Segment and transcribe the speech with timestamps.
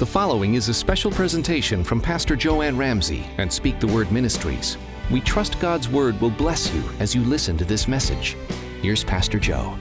[0.00, 4.78] The following is a special presentation from Pastor Joanne Ramsey and Speak the Word Ministries.
[5.10, 8.34] We trust God's Word will bless you as you listen to this message.
[8.80, 9.76] Here's Pastor Joe.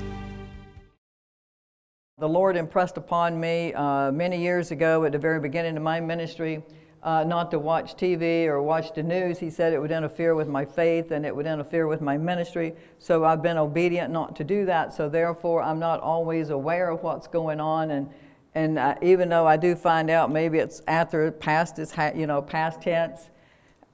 [2.18, 6.01] The Lord impressed upon me uh, many years ago at the very beginning of my
[6.01, 6.63] ministry
[7.01, 9.40] uh, not to watch TV or watch the news.
[9.40, 12.74] He said it would interfere with my faith and it would interfere with my ministry.
[12.97, 14.94] So I've been obedient not to do that.
[14.94, 17.91] So therefore, I'm not always aware of what's going on.
[17.91, 18.09] And,
[18.55, 22.42] and uh, even though I do find out, maybe it's after past is you know
[22.42, 23.30] past tense.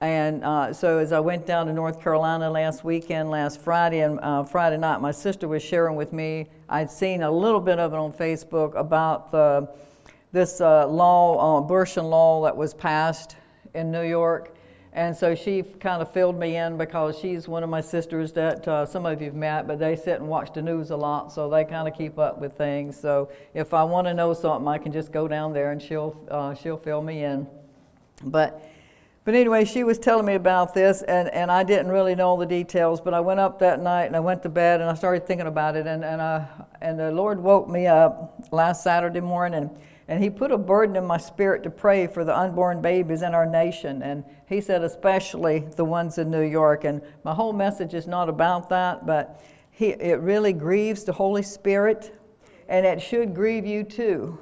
[0.00, 4.20] And uh, so as I went down to North Carolina last weekend, last Friday, and
[4.20, 6.48] uh, Friday night, my sister was sharing with me.
[6.68, 9.68] I'd seen a little bit of it on Facebook about the
[10.32, 13.36] this uh, law, uh, abortion law that was passed
[13.74, 14.55] in New York.
[14.96, 18.66] And so she kind of filled me in because she's one of my sisters that
[18.66, 21.50] uh, some of you've met, but they sit and watch the news a lot, so
[21.50, 22.98] they kind of keep up with things.
[22.98, 26.16] So if I want to know something, I can just go down there and she'll
[26.30, 27.46] uh, she'll fill me in.
[28.24, 28.66] But
[29.26, 32.46] but anyway, she was telling me about this, and, and I didn't really know the
[32.46, 33.02] details.
[33.02, 35.46] But I went up that night and I went to bed and I started thinking
[35.46, 36.46] about it, and and I,
[36.80, 39.76] and the Lord woke me up last Saturday morning
[40.08, 43.34] and he put a burden in my spirit to pray for the unborn babies in
[43.34, 44.02] our nation.
[44.02, 46.84] And he said, especially the ones in New York.
[46.84, 51.42] And my whole message is not about that, but he, it really grieves the Holy
[51.42, 52.18] Spirit,
[52.68, 54.38] and it should grieve you too.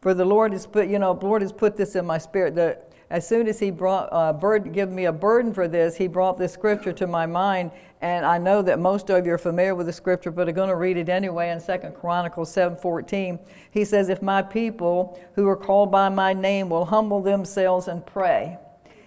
[0.00, 2.87] For the Lord has put, you know, Lord has put this in my spirit that
[3.10, 6.36] as soon as he brought uh, burden, give me a burden for this, he brought
[6.38, 7.70] this scripture to my mind.
[8.00, 10.68] And I know that most of you are familiar with the scripture, but I'm going
[10.68, 13.38] to read it anyway in Second Chronicles 7:14.
[13.70, 18.04] He says, "If my people who are called by my name will humble themselves and
[18.04, 18.58] pray."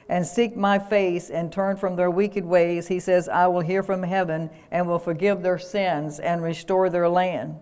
[0.09, 3.81] and seek my face and turn from their wicked ways, he says, I will hear
[3.81, 7.55] from heaven and will forgive their sins and restore their land.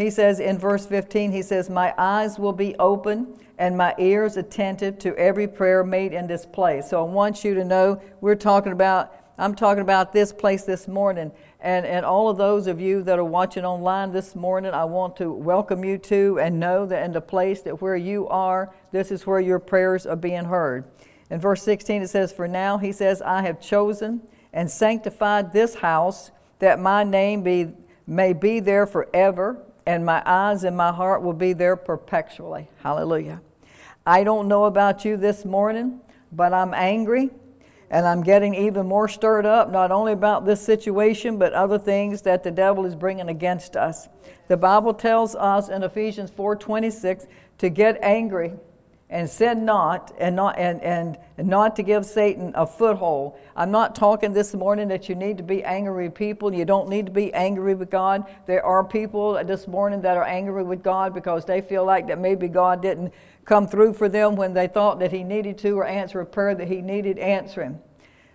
[0.00, 4.38] He says in verse 15, he says, My eyes will be open and my ears
[4.38, 6.88] attentive to every prayer made in this place.
[6.88, 10.88] So I want you to know we're talking about, I'm talking about this place this
[10.88, 11.30] morning.
[11.60, 15.16] And, and all of those of you that are watching online this morning, I want
[15.16, 19.10] to welcome you to and know that in the place that where you are, this
[19.10, 20.84] is where your prayers are being heard.
[21.28, 24.22] In verse 16, it says, For now, he says, I have chosen
[24.54, 27.74] and sanctified this house that my name be,
[28.06, 32.68] may be there forever, and my eyes and my heart will be there perpetually.
[32.82, 33.40] Hallelujah.
[34.06, 36.00] I don't know about you this morning,
[36.32, 37.30] but I'm angry
[37.90, 42.22] and I'm getting even more stirred up, not only about this situation, but other things
[42.22, 44.08] that the devil is bringing against us.
[44.46, 47.26] The Bible tells us in Ephesians 4:26
[47.58, 48.54] to get angry
[49.10, 53.36] and sin not and not and, and, and not to give Satan a foothold.
[53.56, 56.54] I'm not talking this morning that you need to be angry with people.
[56.54, 58.24] You don't need to be angry with God.
[58.46, 62.18] There are people this morning that are angry with God because they feel like that
[62.18, 63.12] maybe God didn't
[63.44, 66.54] come through for them when they thought that he needed to or answer a prayer
[66.54, 67.80] that he needed answering.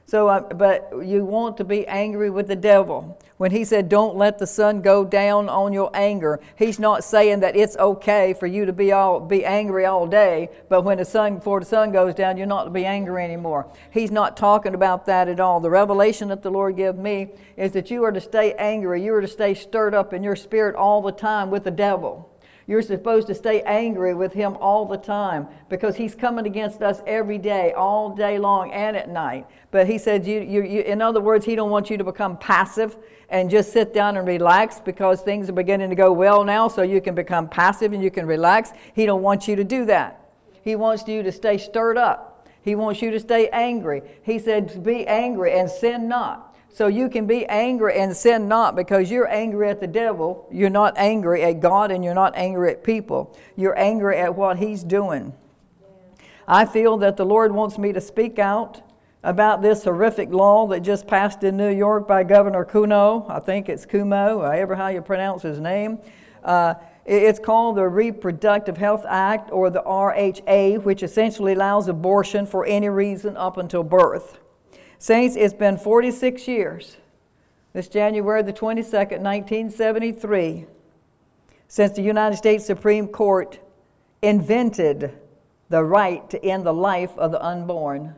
[0.07, 3.19] So, uh, but you want to be angry with the devil.
[3.37, 7.39] When he said, Don't let the sun go down on your anger, he's not saying
[7.39, 11.05] that it's okay for you to be, all, be angry all day, but when the
[11.05, 13.67] sun, before the sun goes down, you're not to be angry anymore.
[13.91, 15.59] He's not talking about that at all.
[15.59, 19.13] The revelation that the Lord gave me is that you are to stay angry, you
[19.15, 22.31] are to stay stirred up in your spirit all the time with the devil.
[22.67, 27.01] You're supposed to stay angry with him all the time because he's coming against us
[27.05, 29.45] every day, all day long and at night.
[29.69, 32.37] But he said, you, you, you, in other words, he don't want you to become
[32.37, 32.97] passive
[33.29, 36.81] and just sit down and relax because things are beginning to go well now, so
[36.81, 38.71] you can become passive and you can relax.
[38.93, 40.27] He don't want you to do that.
[40.63, 42.47] He wants you to stay stirred up.
[42.63, 44.01] He wants you to stay angry.
[44.23, 46.54] He said, be angry and sin not.
[46.75, 50.45] So you can be angry and sin not because you're angry at the devil.
[50.51, 53.33] You're not angry at God and you're not angry at people.
[53.55, 55.31] You're angry at what he's doing.
[56.45, 58.81] I feel that the Lord wants me to speak out
[59.23, 63.25] about this horrific law that just passed in New York by Governor Cuomo.
[63.29, 65.99] I think it's Cuomo, however how you pronounce his name.
[66.43, 66.73] Uh,
[67.05, 72.89] it's called the Reproductive Health Act or the RHA, which essentially allows abortion for any
[72.89, 74.39] reason up until birth.
[74.97, 76.97] Saints, it's been 46 years,
[77.73, 80.65] this January the 22nd, 1973,
[81.67, 83.59] since the United States Supreme Court
[84.21, 85.17] invented
[85.69, 88.15] the right to end the life of the unborn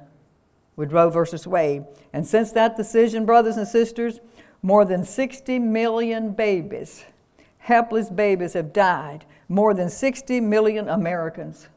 [0.76, 1.86] with Roe versus Wade.
[2.14, 4.20] And since that decision, brothers and sisters,
[4.62, 7.06] more than 60 million babies,
[7.58, 9.26] helpless babies, have died.
[9.50, 11.68] More than 60 million Americans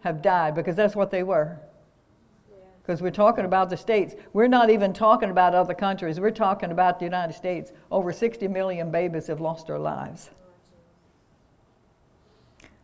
[0.00, 1.60] have died because that's what they were
[2.82, 4.14] because we're talking about the states.
[4.32, 6.18] We're not even talking about other countries.
[6.18, 7.70] We're talking about the United States.
[7.90, 10.30] Over 60 million babies have lost their lives.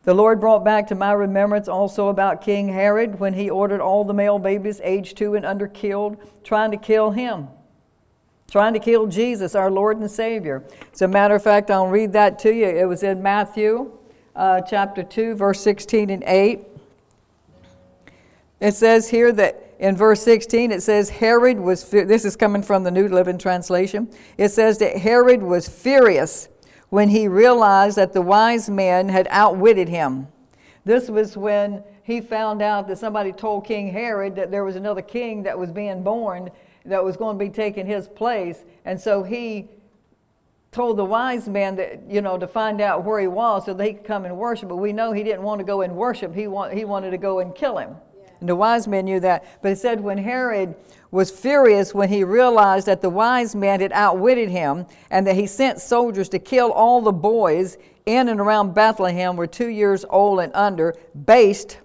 [0.05, 4.05] The Lord brought back to my remembrance also about King Herod when he ordered all
[4.05, 7.49] the male babies aged two and under killed, trying to kill him,
[8.51, 10.65] trying to kill Jesus, our Lord and Savior.
[10.95, 12.67] As a matter of fact, I'll read that to you.
[12.67, 13.93] It was in Matthew
[14.37, 16.61] uh, chapter 2, verse 16 and 8.
[18.61, 22.85] It says here that in verse 16 it says Herod was, this is coming from
[22.85, 24.09] the New Living Translation.
[24.37, 26.49] It says that Herod was furious
[26.91, 30.29] when he realized that the wise men had outwitted him.
[30.85, 35.03] This was when he found out that somebody told King Herod that there was another
[35.03, 36.51] king that was being born
[36.87, 38.65] that was going to be taking his place.
[38.87, 39.69] And so he
[40.73, 43.93] told the wise men that, you know, to find out where he was so they
[43.93, 44.71] could come and worship.
[44.71, 47.19] But we know he didn't want to go and worship, he, want, he wanted to
[47.19, 47.97] go and kill him.
[48.41, 49.45] And the wise men knew that.
[49.63, 50.75] But it said when Herod
[51.11, 55.47] was furious when he realized that the wise men had outwitted him and that he
[55.47, 60.41] sent soldiers to kill all the boys in and around Bethlehem were two years old
[60.41, 60.95] and under,
[61.27, 61.79] based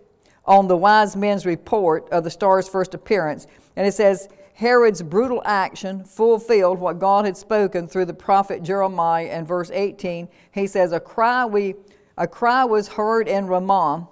[0.46, 3.48] on the wise men's report of the star's first appearance.
[3.76, 9.26] And it says, Herod's brutal action fulfilled what God had spoken through the prophet Jeremiah
[9.26, 10.30] in verse 18.
[10.52, 11.76] He says, A cry, we,
[12.18, 14.08] a cry was heard in Ramah,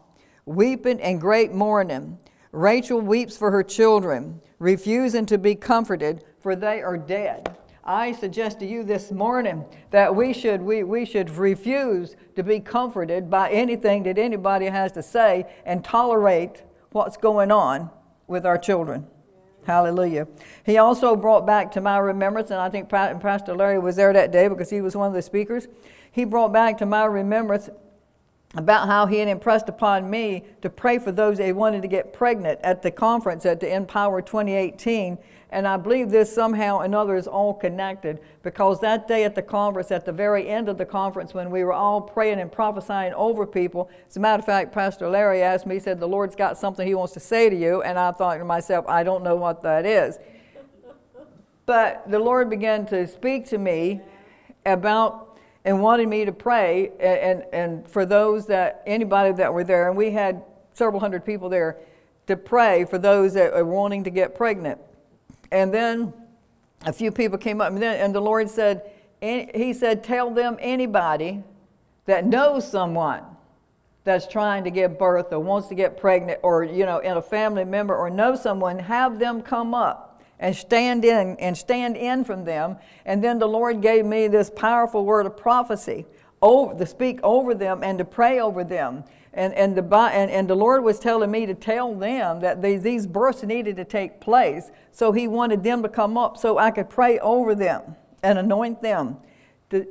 [0.45, 2.17] weeping and great mourning.
[2.51, 7.55] Rachel weeps for her children, refusing to be comforted, for they are dead.
[7.83, 12.59] I suggest to you this morning that we should, we, we should refuse to be
[12.59, 17.89] comforted by anything that anybody has to say and tolerate what's going on
[18.27, 19.07] with our children.
[19.65, 20.27] Hallelujah.
[20.65, 24.31] He also brought back to my remembrance, and I think Pastor Larry was there that
[24.31, 25.67] day because he was one of the speakers.
[26.11, 27.69] He brought back to my remembrance
[28.55, 32.11] about how he had impressed upon me to pray for those that wanted to get
[32.11, 35.17] pregnant at the conference at the Empower 2018.
[35.53, 39.41] And I believe this somehow and other is all connected because that day at the
[39.41, 43.13] conference, at the very end of the conference, when we were all praying and prophesying
[43.13, 46.35] over people, as a matter of fact, Pastor Larry asked me, he said, The Lord's
[46.35, 47.81] got something he wants to say to you.
[47.81, 50.19] And I thought to myself, I don't know what that is.
[51.65, 54.01] But the Lord began to speak to me
[54.65, 55.30] about
[55.63, 59.97] and wanted me to pray and, and for those that anybody that were there and
[59.97, 60.43] we had
[60.73, 61.77] several hundred people there
[62.27, 64.79] to pray for those that are wanting to get pregnant.
[65.51, 66.13] And then
[66.85, 68.89] a few people came up and, then, and the lord said
[69.21, 71.43] he said tell them anybody
[72.05, 73.23] that knows someone
[74.03, 77.21] that's trying to give birth or wants to get pregnant or you know in a
[77.21, 80.10] family member or know someone have them come up
[80.41, 82.75] and stand in and stand in from them.
[83.05, 86.05] And then the Lord gave me this powerful word of prophecy
[86.41, 89.05] over, to speak over them and to pray over them.
[89.33, 92.75] And, and, the, and, and the Lord was telling me to tell them that they,
[92.75, 94.71] these births needed to take place.
[94.91, 98.81] So He wanted them to come up so I could pray over them and anoint
[98.81, 99.17] them
[99.69, 99.87] to,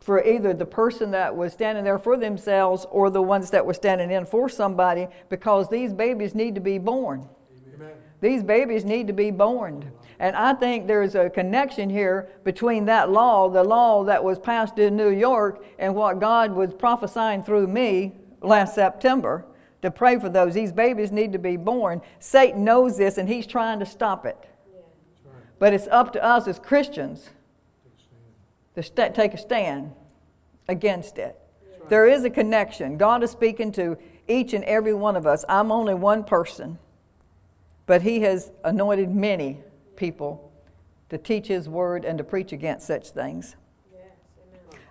[0.00, 3.72] for either the person that was standing there for themselves or the ones that were
[3.72, 7.28] standing in for somebody because these babies need to be born.
[8.22, 9.90] These babies need to be born.
[10.20, 14.78] And I think there's a connection here between that law, the law that was passed
[14.78, 19.44] in New York, and what God was prophesying through me last September
[19.82, 20.54] to pray for those.
[20.54, 22.00] These babies need to be born.
[22.20, 24.38] Satan knows this and he's trying to stop it.
[25.58, 27.30] But it's up to us as Christians
[28.76, 29.92] to st- take a stand
[30.68, 31.36] against it.
[31.88, 32.96] There is a connection.
[32.96, 33.98] God is speaking to
[34.28, 35.44] each and every one of us.
[35.48, 36.78] I'm only one person.
[37.86, 39.60] But he has anointed many
[39.96, 40.52] people
[41.08, 43.56] to teach his word and to preach against such things.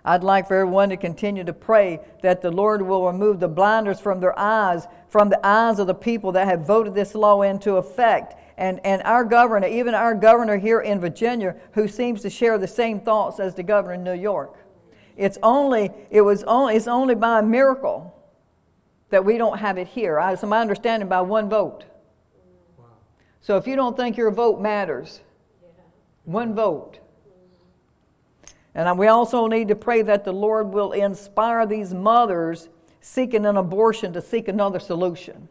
[0.04, 4.00] I'd like for everyone to continue to pray that the Lord will remove the blinders
[4.00, 7.76] from their eyes, from the eyes of the people that have voted this law into
[7.76, 8.34] effect.
[8.56, 12.66] And, and our governor, even our governor here in Virginia, who seems to share the
[12.66, 14.56] same thoughts as the governor in New York.
[15.16, 18.12] It's only, it was only, it's only by a miracle
[19.10, 20.18] that we don't have it here.
[20.20, 21.84] It's my understanding by one vote.
[23.42, 25.20] So if you don't think your vote matters,
[26.24, 27.00] one vote.
[28.74, 32.68] And we also need to pray that the Lord will inspire these mothers
[33.00, 35.48] seeking an abortion to seek another solution.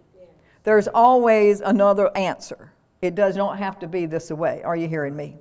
[0.63, 2.71] There's always another answer.
[3.01, 4.63] It does not have to be this way.
[4.63, 5.37] Are you hearing me?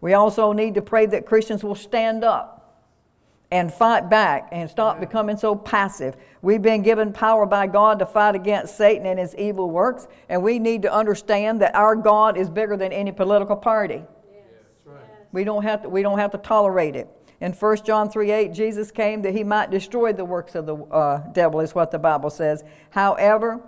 [0.00, 2.55] We also need to pray that Christians will stand up
[3.50, 6.16] and fight back and stop becoming so passive.
[6.42, 10.42] We've been given power by God to fight against Satan and his evil works, and
[10.42, 14.02] we need to understand that our God is bigger than any political party.
[14.32, 14.42] Yes.
[14.84, 15.00] Right.
[15.32, 17.08] We, don't have to, we don't have to tolerate it.
[17.40, 20.76] In 1 John 3 8, Jesus came that he might destroy the works of the
[20.76, 22.64] uh, devil, is what the Bible says.
[22.90, 23.60] However,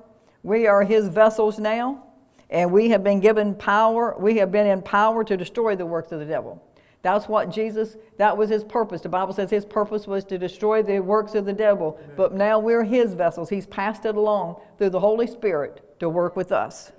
[0.42, 2.04] we are his vessels now,
[2.50, 6.12] and we have been given power, we have been in power to destroy the works
[6.12, 6.62] of the devil.
[7.02, 9.02] That's what Jesus, that was his purpose.
[9.02, 11.98] The Bible says his purpose was to destroy the works of the devil.
[12.02, 12.16] Amen.
[12.16, 13.50] But now we're his vessels.
[13.50, 16.90] He's passed it along through the Holy Spirit to work with us.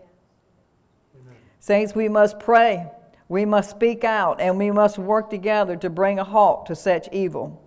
[1.19, 1.35] Amen.
[1.59, 2.89] Saints, we must pray,
[3.27, 7.09] we must speak out, and we must work together to bring a halt to such
[7.11, 7.61] evil.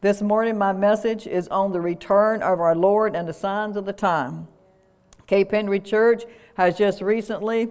[0.00, 3.86] This morning, my message is on the return of our Lord and the signs of
[3.86, 4.48] the time.
[5.26, 6.24] Cape Henry Church
[6.56, 7.70] has just recently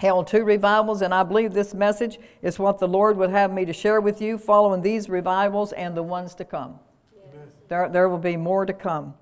[0.00, 3.66] held two revivals, and I believe this message is what the Lord would have me
[3.66, 6.78] to share with you following these revivals and the ones to come.
[7.14, 7.48] Yes.
[7.68, 9.12] There, there will be more to come.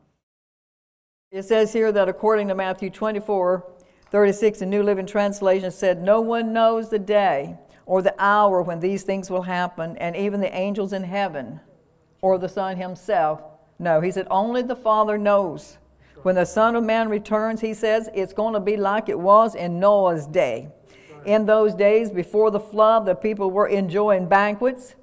[1.32, 3.68] It says here that according to Matthew 24,
[4.12, 8.78] 36, the New Living Translation said, No one knows the day or the hour when
[8.78, 11.58] these things will happen, and even the angels in heaven
[12.22, 13.42] or the Son himself.
[13.80, 15.78] No, he said, Only the Father knows.
[16.22, 19.54] When the Son of Man returns, he says, it's going to be like it was
[19.54, 20.68] in Noah's day.
[21.24, 24.94] In those days before the flood, the people were enjoying banquets.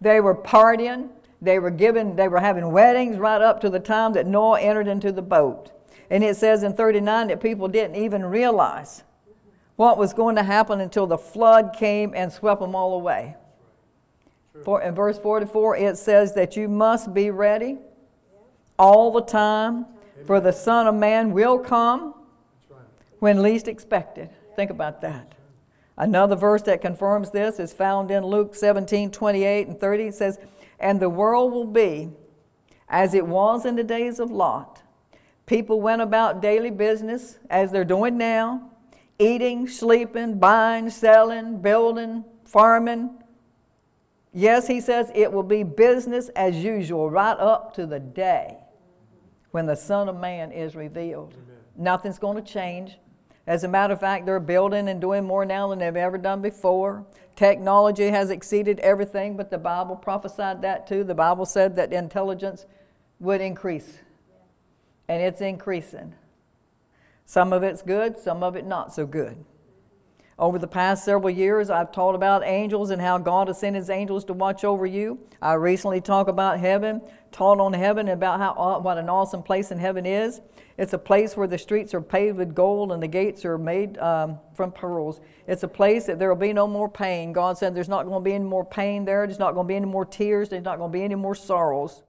[0.00, 1.08] They were partying.
[1.40, 4.88] They were giving, they were having weddings right up to the time that Noah entered
[4.88, 5.72] into the boat.
[6.10, 9.02] And it says in 39 that people didn't even realize
[9.76, 13.36] what was going to happen until the flood came and swept them all away.
[14.64, 17.78] For, in verse 44, it says that you must be ready
[18.78, 19.86] all the time
[20.26, 22.14] for the Son of Man will come
[23.18, 24.30] when least expected.
[24.56, 25.34] Think about that.
[25.96, 30.04] Another verse that confirms this is found in Luke 17 28 and 30.
[30.04, 30.38] It says,
[30.80, 32.10] And the world will be
[32.88, 34.82] as it was in the days of Lot.
[35.46, 38.70] People went about daily business as they're doing now,
[39.18, 43.10] eating, sleeping, buying, selling, building, farming.
[44.32, 48.58] Yes, he says it will be business as usual right up to the day
[49.54, 51.32] when the Son of Man is revealed.
[51.32, 51.56] Amen.
[51.76, 52.98] Nothing's going to change.
[53.46, 56.42] As a matter of fact, they're building and doing more now than they've ever done
[56.42, 57.06] before.
[57.36, 61.04] Technology has exceeded everything, but the Bible prophesied that too.
[61.04, 62.66] The Bible said that intelligence
[63.20, 63.98] would increase,
[65.06, 66.14] and it's increasing.
[67.24, 69.44] Some of it's good, some of it not so good.
[70.36, 73.88] Over the past several years, I've taught about angels and how God has sent His
[73.88, 75.20] angels to watch over you.
[75.40, 77.00] I recently talked about heaven,
[77.34, 80.40] taught on heaven about how what an awesome place in heaven is.
[80.78, 83.98] It's a place where the streets are paved with gold and the gates are made
[83.98, 85.20] um, from pearls.
[85.46, 87.32] It's a place that there will be no more pain.
[87.32, 89.26] God said there's not going to be any more pain there.
[89.26, 90.48] There's not going to be any more tears.
[90.48, 92.04] There's not going to be any more sorrows.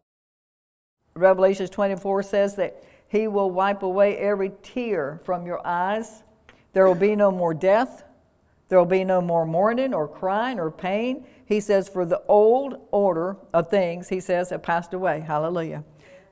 [1.16, 6.24] Revelations 24 says that He will wipe away every tear from your eyes.
[6.74, 8.04] There will be no more death.
[8.68, 11.26] There will be no more mourning or crying or pain.
[11.46, 15.20] He says, For the old order of things, he says, have passed away.
[15.20, 15.84] Hallelujah.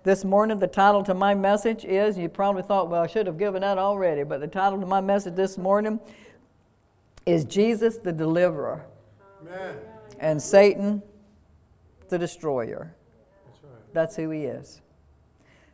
[0.03, 3.37] This morning, the title to my message is, you probably thought, well, I should have
[3.37, 5.99] given that already, but the title to my message this morning
[7.25, 8.85] is Jesus the Deliverer
[9.41, 9.77] Amen.
[10.19, 11.01] and Satan
[12.09, 12.93] the Destroyer.
[13.45, 13.93] That's, right.
[13.93, 14.81] That's who he is.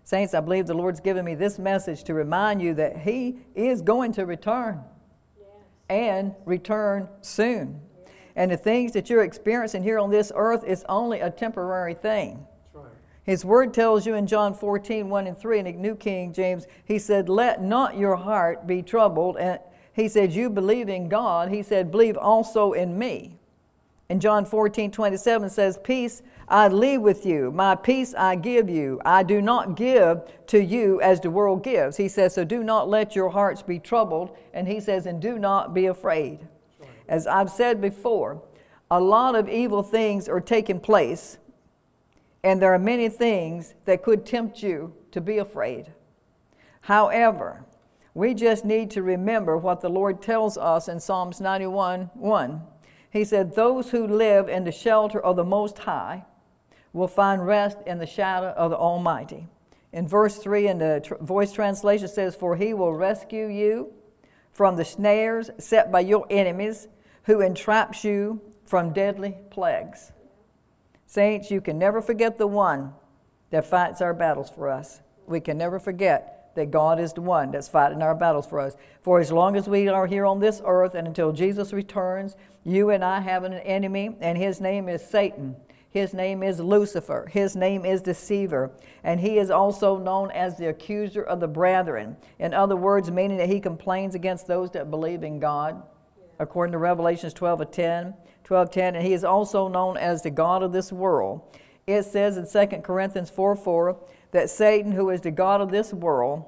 [0.03, 3.81] Saints, I believe the Lord's given me this message to remind you that he is
[3.81, 4.83] going to return
[5.89, 7.81] and return soon.
[8.35, 12.45] And the things that you're experiencing here on this earth is only a temporary thing.
[13.23, 16.65] His word tells you in John 14, 1 and 3, in the New King James,
[16.83, 19.37] he said, Let not your heart be troubled.
[19.37, 19.59] And
[19.93, 21.49] he said, You believe in God.
[21.49, 23.37] He said, Believe also in me.
[24.09, 28.99] And John 14, 27 says, Peace I leave with you, my peace I give you.
[29.05, 31.97] I do not give to you as the world gives.
[31.97, 34.35] He says, So do not let your hearts be troubled.
[34.51, 36.47] And he says, And do not be afraid.
[37.07, 38.41] As I've said before,
[38.89, 41.37] a lot of evil things are taking place,
[42.43, 45.93] and there are many things that could tempt you to be afraid.
[46.81, 47.65] However,
[48.15, 52.61] we just need to remember what the Lord tells us in Psalms 91 1.
[53.11, 56.25] He said, Those who live in the shelter of the Most High
[56.93, 59.47] will find rest in the shadow of the Almighty.
[59.91, 63.93] In verse 3 in the tr- voice translation says, For he will rescue you
[64.51, 66.87] from the snares set by your enemies,
[67.23, 70.11] who entraps you from deadly plagues.
[71.05, 72.93] Saints, you can never forget the one
[73.49, 75.01] that fights our battles for us.
[75.25, 78.75] We can never forget that God is the one that's fighting our battles for us.
[79.01, 82.89] For as long as we are here on this earth and until Jesus returns, you
[82.89, 85.55] and I have an enemy, and his name is Satan.
[85.91, 87.27] His name is Lucifer.
[87.31, 88.71] His name is Deceiver.
[89.03, 92.15] And he is also known as the accuser of the brethren.
[92.37, 95.81] In other words, meaning that he complains against those that believe in God,
[96.37, 98.13] according to Revelations 12 10.
[98.43, 98.95] 12 10.
[98.95, 101.41] And he is also known as the God of this world.
[101.87, 103.97] It says in 2 Corinthians 4 4
[104.31, 106.45] that Satan, who is the God of this world,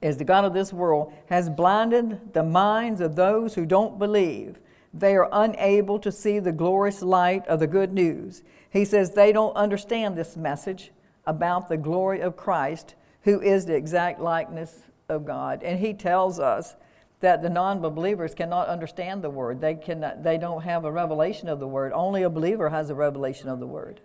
[0.00, 4.60] is the God of this world, has blinded the minds of those who don't believe,
[4.96, 8.44] they are unable to see the glorious light of the good news.
[8.70, 10.92] He says they don't understand this message
[11.26, 15.62] about the glory of Christ, who is the exact likeness of God.
[15.64, 16.76] And he tells us
[17.20, 19.60] that the non-believers cannot understand the word.
[19.60, 21.92] They cannot they don't have a revelation of the word.
[21.92, 24.00] Only a believer has a revelation of the word.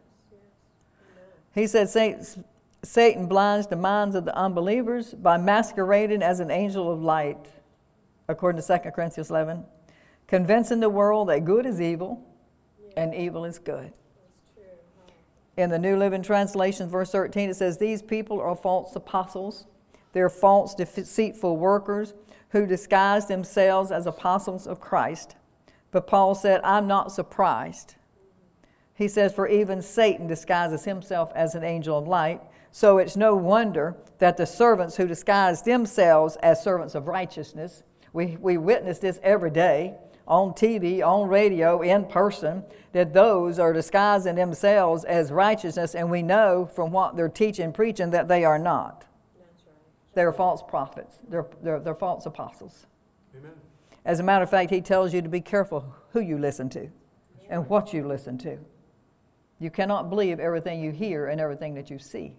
[1.54, 7.02] He said Satan blinds the minds of the unbelievers by masquerading as an angel of
[7.02, 7.48] light,
[8.28, 9.66] according to 2 Corinthians 11,
[10.30, 12.24] convincing the world that good is evil
[12.96, 13.92] and evil is good.
[15.58, 19.66] In the New Living Translation, verse 13, it says, These people are false apostles.
[20.14, 22.14] They're false, deceitful workers
[22.52, 25.36] who disguise themselves as apostles of Christ.
[25.92, 27.96] But Paul said, I'm not surprised.
[28.94, 32.42] He says, For even Satan disguises himself as an angel of light.
[32.72, 37.82] So it's no wonder that the servants who disguise themselves as servants of righteousness,
[38.14, 39.96] we, we witness this every day
[40.30, 46.22] on TV, on radio, in person, that those are disguising themselves as righteousness, and we
[46.22, 49.06] know from what they're teaching, preaching, that they are not.
[50.14, 52.86] They're false prophets, they're, they're, they're false apostles.
[53.36, 53.52] Amen.
[54.06, 56.90] As a matter of fact, he tells you to be careful who you listen to
[57.50, 58.58] and what you listen to.
[59.60, 62.34] You cannot believe everything you hear and everything that you see.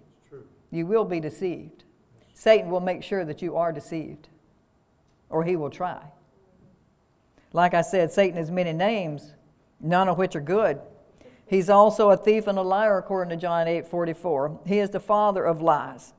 [0.70, 1.85] You will be deceived.
[2.32, 4.28] Satan will make sure that you are deceived,
[5.28, 6.00] or he will try.
[7.52, 9.35] Like I said, Satan has many names,
[9.80, 10.80] none of which are good.
[11.47, 14.61] He's also a thief and a liar, according to John 8 44.
[14.66, 16.14] He is the father of lies.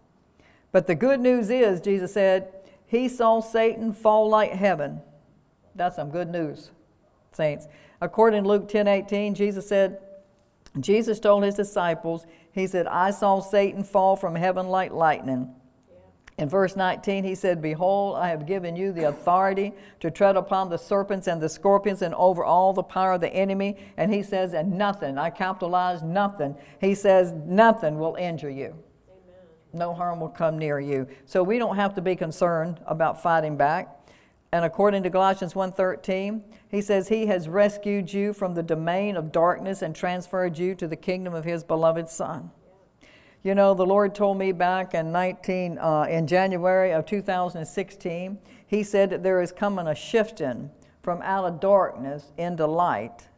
[0.72, 2.52] But the good news is, Jesus said,
[2.92, 5.02] he saw Satan fall like heaven.
[5.76, 6.72] That's some good news,
[7.32, 7.70] saints.
[8.02, 10.00] According to Luke 10 18, Jesus said,
[10.78, 15.56] Jesus told his disciples, He said, I saw Satan fall from heaven like lightning.
[16.42, 20.70] In verse 19, he said, Behold, I have given you the authority to tread upon
[20.70, 23.78] the serpents and the scorpions and over all the power of the enemy.
[23.96, 26.56] And he says, And nothing, I capitalize nothing.
[26.80, 28.76] He says, Nothing will injure you
[29.74, 31.08] no harm will come near you.
[31.26, 33.88] So we don't have to be concerned about fighting back.
[34.52, 39.32] And according to Galatians 1:13, he says he has rescued you from the domain of
[39.32, 42.52] darkness and transferred you to the kingdom of his beloved son.
[43.44, 48.84] You know, the Lord told me back in 19 uh, in January of 2016, he
[48.84, 50.70] said that there is coming a shifting
[51.02, 53.30] from out of darkness into light.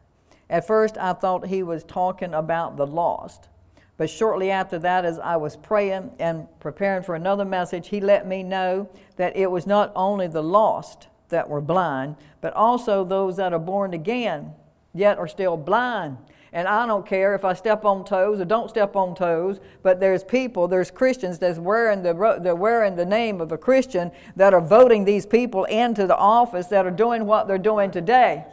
[0.50, 3.48] At first I thought he was talking about the lost.
[3.96, 8.26] But shortly after that, as I was praying and preparing for another message, he let
[8.26, 13.38] me know that it was not only the lost that were blind, but also those
[13.38, 14.52] that are born again,
[14.92, 16.18] yet are still blind.
[16.54, 19.98] And I don't care if I step on toes or don't step on toes, but
[19.98, 24.54] there's people, there's Christians that's wearing the, they're wearing the name of a Christian that
[24.54, 28.44] are voting these people into the office that are doing what they're doing today.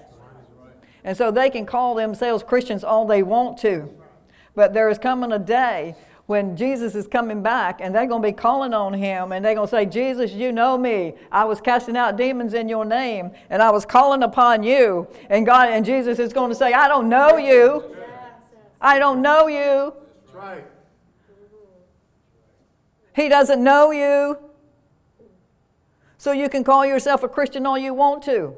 [1.04, 3.88] And so they can call themselves Christians all they want to.
[4.56, 5.96] But there is coming a day
[6.32, 9.54] when Jesus is coming back and they're going to be calling on him and they're
[9.54, 11.14] going to say, Jesus, you know me.
[11.30, 15.10] I was casting out demons in your name and I was calling upon you.
[15.30, 17.98] And God and Jesus is going to say, I don't know you.
[18.80, 19.94] I don't know you.
[20.34, 20.64] right.
[23.14, 24.38] He doesn't know you.
[26.18, 28.56] So you can call yourself a Christian all you want to.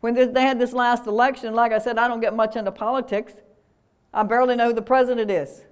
[0.00, 3.32] When they had this last election, like I said, I don't get much into politics.
[4.12, 5.62] I barely know who the president is.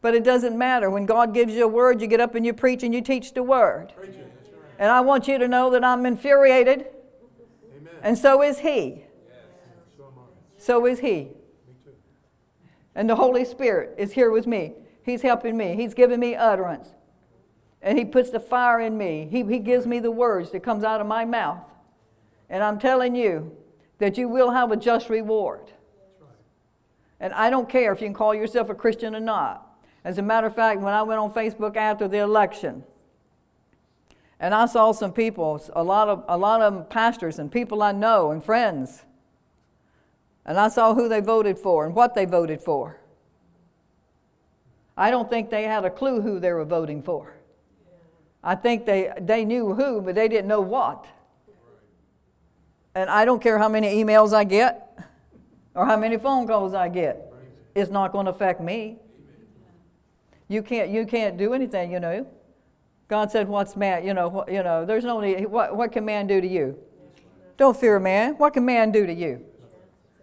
[0.00, 0.90] But it doesn't matter.
[0.90, 3.34] When God gives you a word, you get up and you preach and you teach
[3.34, 3.92] the word.
[4.78, 6.86] And I want you to know that I'm infuriated.
[7.76, 7.92] Amen.
[8.02, 9.04] And so is He.
[10.56, 11.30] So is He.
[12.94, 14.74] And the Holy Spirit is here with me.
[15.02, 15.74] He's helping me.
[15.74, 16.90] He's giving me utterance.
[17.82, 19.28] And He puts the fire in me.
[19.30, 21.64] He, he gives me the words that comes out of my mouth.
[22.50, 23.56] And I'm telling you
[23.98, 25.72] that you will have a just reward.
[27.20, 29.67] And I don't care if you can call yourself a Christian or not.
[30.04, 32.84] As a matter of fact, when I went on Facebook after the election,
[34.40, 37.92] and I saw some people, a lot of, a lot of pastors and people I
[37.92, 39.04] know and friends,
[40.46, 43.00] and I saw who they voted for and what they voted for.
[44.96, 47.34] I don't think they had a clue who they were voting for.
[48.42, 51.06] I think they, they knew who, but they didn't know what.
[52.94, 54.98] And I don't care how many emails I get
[55.74, 57.32] or how many phone calls I get.
[57.74, 58.98] It's not going to affect me.
[60.48, 62.26] You can't, you can't do anything, you know.
[63.06, 64.04] God said, What's man?
[64.04, 65.46] You know, what, you know there's no need.
[65.46, 66.78] What, what can man do to you?
[67.56, 68.34] Don't fear man.
[68.34, 69.44] What can man do to you?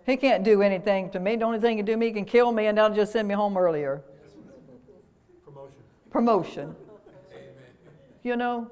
[0.05, 1.35] He can't do anything to me.
[1.35, 3.11] The only thing he can do to me, he can kill me, and that'll just
[3.11, 4.03] send me home earlier.
[5.43, 5.75] Promotion.
[6.11, 6.75] Promotion.
[8.23, 8.71] You know?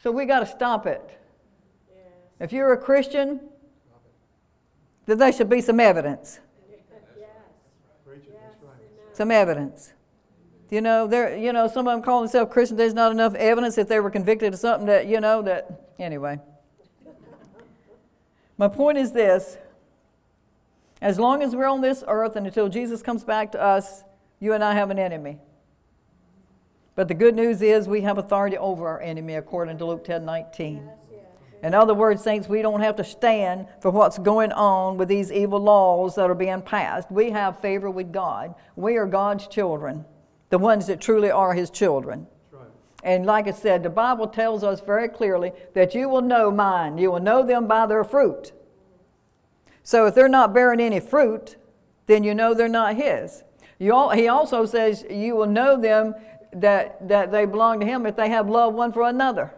[0.00, 1.18] So we got to stop it.
[2.38, 3.40] If you're a Christian,
[5.06, 6.38] then there should be some evidence.
[9.12, 9.92] Some evidence.
[10.70, 11.36] You know, there.
[11.36, 12.78] You know, some of them call themselves Christians.
[12.78, 15.88] There's not enough evidence that they were convicted of something that you know that.
[15.98, 16.38] Anyway,
[18.56, 19.56] my point is this:
[21.00, 24.04] as long as we're on this earth and until Jesus comes back to us,
[24.40, 25.38] you and I have an enemy.
[26.94, 30.24] But the good news is we have authority over our enemy, according to Luke 10
[30.24, 30.90] 19.
[31.62, 35.32] In other words, saints, we don't have to stand for what's going on with these
[35.32, 37.10] evil laws that are being passed.
[37.10, 38.54] We have favor with God.
[38.76, 40.04] We are God's children,
[40.50, 42.26] the ones that truly are His children.
[43.04, 46.98] And like I said, the Bible tells us very clearly that you will know mine.
[46.98, 48.52] You will know them by their fruit.
[49.84, 51.56] So if they're not bearing any fruit,
[52.06, 53.44] then you know they're not His.
[53.92, 56.14] All, he also says you will know them
[56.52, 59.54] that, that they belong to Him if they have love one for another.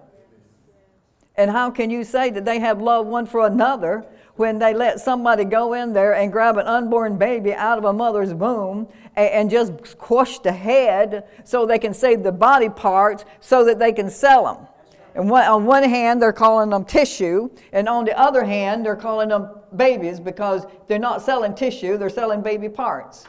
[1.36, 4.04] And how can you say that they have love one for another
[4.40, 7.92] when they let somebody go in there and grab an unborn baby out of a
[7.92, 13.26] mother's womb and, and just squash the head so they can save the body parts
[13.40, 14.66] so that they can sell them?
[15.14, 19.28] And on one hand, they're calling them tissue, and on the other hand, they're calling
[19.28, 23.26] them babies because they're not selling tissue, they're selling baby parts.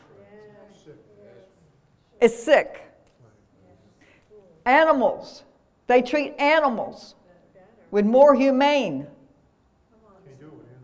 [2.21, 2.83] It's sick.
[4.65, 5.43] Animals,
[5.87, 7.15] they treat animals
[7.89, 9.07] with more humane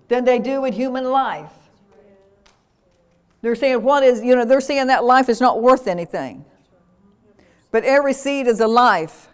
[0.07, 1.51] than they do with human life.
[3.41, 6.45] They're saying what is, you know, they're saying that life is not worth anything.
[7.71, 9.27] But every seed is a life.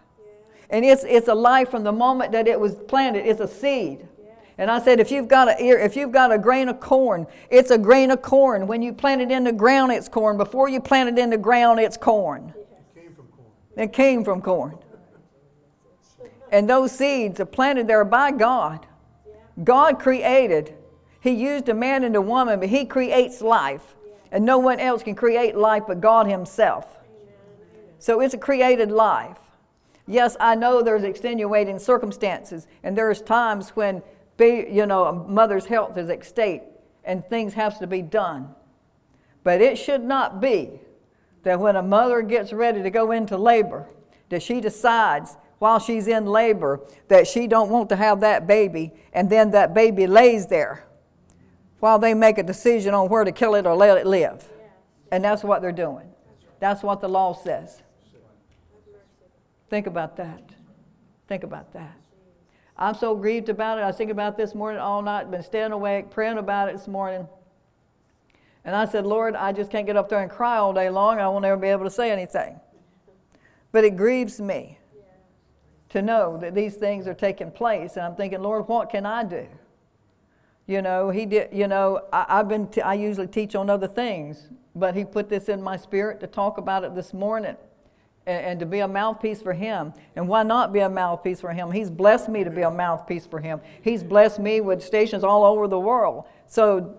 [0.70, 3.26] And it's, it's a life from the moment that it was planted.
[3.26, 4.08] It's a seed.
[4.58, 7.72] And I said, if you've got a if you've got a grain of corn, it's
[7.72, 8.68] a grain of corn.
[8.68, 10.38] When you plant it in the ground, it's corn.
[10.38, 12.54] Before you plant it in the ground, it's corn.
[12.56, 13.48] It came from corn.
[13.78, 14.78] It came from corn.
[16.52, 18.86] And those seeds are planted there by God.
[19.62, 20.74] God created.
[21.20, 23.96] He used a man and a woman, but He creates life.
[24.32, 26.98] And no one else can create life but God Himself.
[28.00, 29.38] So it's a created life.
[30.08, 34.02] Yes, I know there's extenuating circumstances, and there's times when,
[34.40, 36.64] you know, a mother's health is at stake
[37.06, 38.50] and things have to be done.
[39.44, 40.80] But it should not be
[41.44, 43.88] that when a mother gets ready to go into labor,
[44.30, 48.92] that she decides while she's in labor that she don't want to have that baby
[49.14, 50.86] and then that baby lays there
[51.80, 54.44] while they make a decision on where to kill it or let it live.
[55.10, 56.10] And that's what they're doing.
[56.60, 57.82] That's what the law says.
[59.70, 60.44] Think about that.
[61.30, 61.96] Think about that.
[62.76, 63.86] I'm so grieved about it.
[63.86, 67.26] I thinking about this morning all night been staying awake praying about it this morning.
[68.66, 71.22] And i said lord i just can't get up there and cry all day long.
[71.22, 72.60] I won't ever be able to say anything.
[73.72, 74.80] But it grieves me
[75.94, 77.98] to know that these things are taking place.
[77.98, 79.46] And I'm thinking, Lord, what can I do?
[80.66, 83.88] You know, he did, you know, I, have been, t- I usually teach on other
[83.88, 87.56] things, but he put this in my spirit to talk about it this morning
[88.26, 89.94] and, and to be a mouthpiece for him.
[90.16, 91.70] And why not be a mouthpiece for him?
[91.70, 93.62] He's blessed me to be a mouthpiece for him.
[93.84, 96.24] He's blessed me with stations all over the world.
[96.48, 96.98] So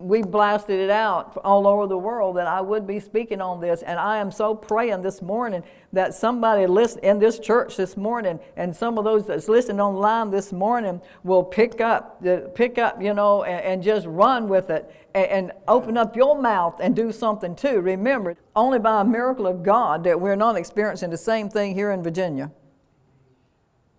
[0.00, 3.82] we blasted it out all over the world that I would be speaking on this.
[3.82, 8.38] And I am so praying this morning that somebody listen in this church this morning
[8.56, 12.22] and some of those that's listening online this morning will pick up,
[12.54, 16.40] pick up, you know, and, and just run with it and, and, open up your
[16.40, 17.80] mouth and do something too.
[17.80, 21.90] Remember, only by a miracle of God that we're not experiencing the same thing here
[21.90, 22.52] in Virginia.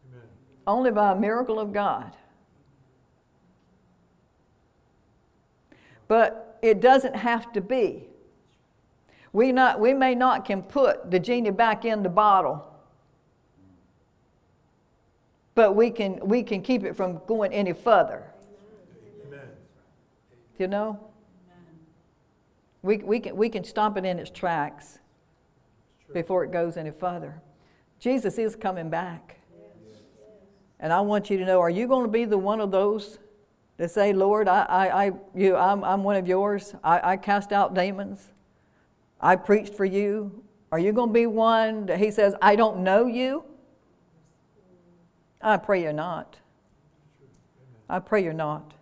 [0.08, 0.28] Amen.
[0.66, 2.16] Only by a miracle of God.
[6.10, 8.08] But it doesn't have to be.
[9.32, 12.66] We, not, we may not can put the genie back in the bottle,
[15.56, 18.26] but we can, we can keep it from going any further.
[19.28, 19.40] Amen.
[20.58, 21.00] You know?
[22.82, 25.00] We, we, can, we can stop it in its tracks
[26.12, 27.40] before it goes any further.
[28.00, 29.38] Jesus is coming back.
[30.80, 33.20] And I want you to know are you going to be the one of those
[33.80, 36.76] to say, Lord, I, I, I, you, I'm, I'm one of yours.
[36.84, 38.28] I, I cast out demons.
[39.22, 40.44] I preached for you.
[40.70, 43.46] Are you going to be one that he says, I don't know you?
[45.42, 46.40] I pray you're not.
[47.90, 48.74] I pray you're not.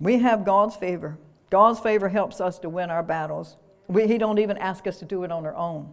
[0.00, 1.18] We have God's favor.
[1.50, 3.56] God's favor helps us to win our battles.
[3.86, 5.92] We, he don't even ask us to do it on our own.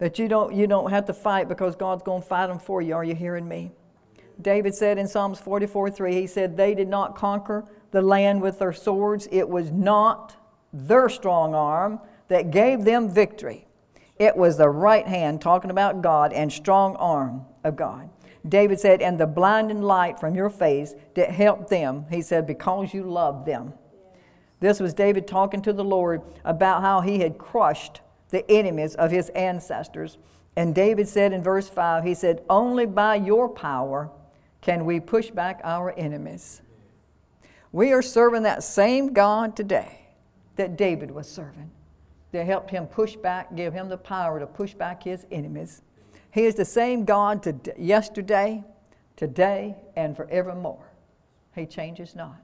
[0.00, 2.82] That you don't, you don't have to fight because God's going to fight them for
[2.82, 2.94] you.
[2.94, 3.70] Are you hearing me?
[4.40, 8.58] David said in Psalms 44 3, he said, They did not conquer the land with
[8.58, 9.28] their swords.
[9.30, 10.36] It was not
[10.72, 13.66] their strong arm that gave them victory.
[14.18, 18.08] It was the right hand talking about God and strong arm of God.
[18.48, 22.94] David said, And the blinding light from your face that helped them, he said, because
[22.94, 23.74] you loved them.
[24.60, 29.10] This was David talking to the Lord about how he had crushed the enemies of
[29.10, 30.18] his ancestors.
[30.56, 34.10] And David said in verse 5, he said, Only by your power
[34.60, 36.62] can we push back our enemies.
[37.72, 40.08] We are serving that same God today
[40.56, 41.70] that David was serving
[42.32, 45.82] that helped him push back, give him the power to push back his enemies.
[46.32, 48.62] He is the same God to yesterday,
[49.16, 50.90] today, and forevermore.
[51.54, 52.40] He changes not.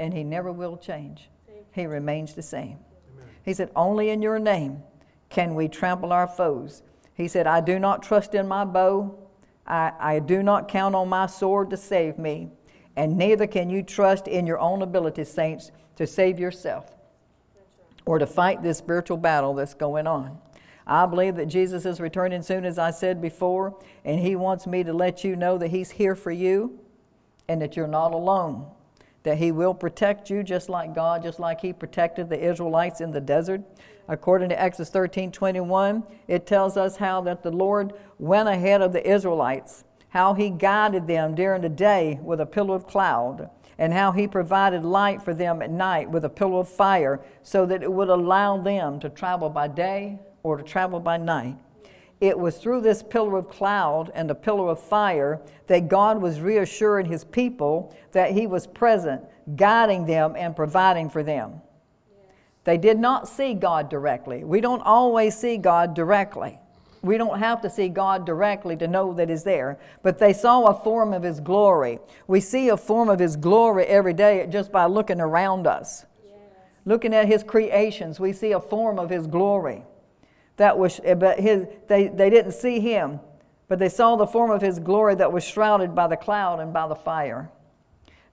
[0.00, 1.28] And he never will change.
[1.72, 2.78] He remains the same.
[3.48, 4.82] He said, Only in your name
[5.30, 6.82] can we trample our foes.
[7.14, 9.18] He said, I do not trust in my bow.
[9.66, 12.50] I, I do not count on my sword to save me.
[12.94, 16.94] And neither can you trust in your own ability, saints, to save yourself
[18.04, 20.38] or to fight this spiritual battle that's going on.
[20.86, 24.84] I believe that Jesus is returning soon, as I said before, and He wants me
[24.84, 26.80] to let you know that He's here for you
[27.48, 28.66] and that you're not alone.
[29.22, 33.10] That He will protect you just like God, just like He protected the Israelites in
[33.10, 33.62] the desert.
[34.08, 38.92] According to Exodus 13 21, it tells us how that the Lord went ahead of
[38.92, 43.92] the Israelites, how He guided them during the day with a pillar of cloud and
[43.92, 47.82] how he provided light for them at night with a pillar of fire so that
[47.82, 51.56] it would allow them to travel by day or to travel by night.
[52.20, 56.40] It was through this pillar of cloud and the pillar of fire that God was
[56.40, 59.22] reassuring his people that he was present,
[59.56, 61.60] guiding them and providing for them.
[62.64, 64.44] They did not see God directly.
[64.44, 66.58] We don't always see God directly.
[67.02, 70.66] We don't have to see God directly to know that He's there, but they saw
[70.66, 72.00] a form of His glory.
[72.26, 76.04] We see a form of His glory every day just by looking around us.
[76.24, 76.34] Yes.
[76.84, 79.84] Looking at His creations, we see a form of His glory.
[80.58, 83.20] That was, eh, but his, they, they didn't see Him,
[83.68, 86.72] but they saw the form of His glory that was shrouded by the cloud and
[86.72, 87.50] by the fire.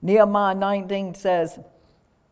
[0.02, 1.60] Nehemiah 19 says,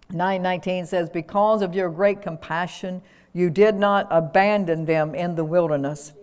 [0.10, 3.02] 919 says, Because of your great compassion,
[3.34, 6.14] you did not abandon them in the wilderness.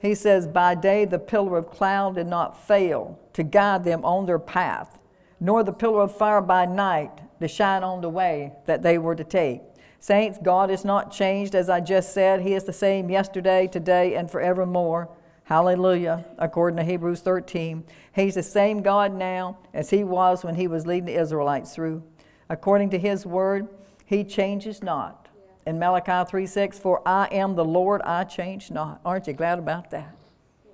[0.00, 4.26] He says, By day the pillar of cloud did not fail to guide them on
[4.26, 4.98] their path,
[5.40, 9.14] nor the pillar of fire by night to shine on the way that they were
[9.14, 9.62] to take.
[10.00, 12.42] Saints, God is not changed, as I just said.
[12.42, 15.08] He is the same yesterday, today, and forevermore.
[15.44, 17.84] Hallelujah, according to Hebrews 13.
[18.14, 22.02] He's the same God now as He was when He was leading the Israelites through.
[22.48, 23.66] According to His word,
[24.04, 25.28] He changes not
[25.66, 29.00] in Malachi 3 6, For I am the Lord, I change not.
[29.04, 30.16] Aren't you glad about that?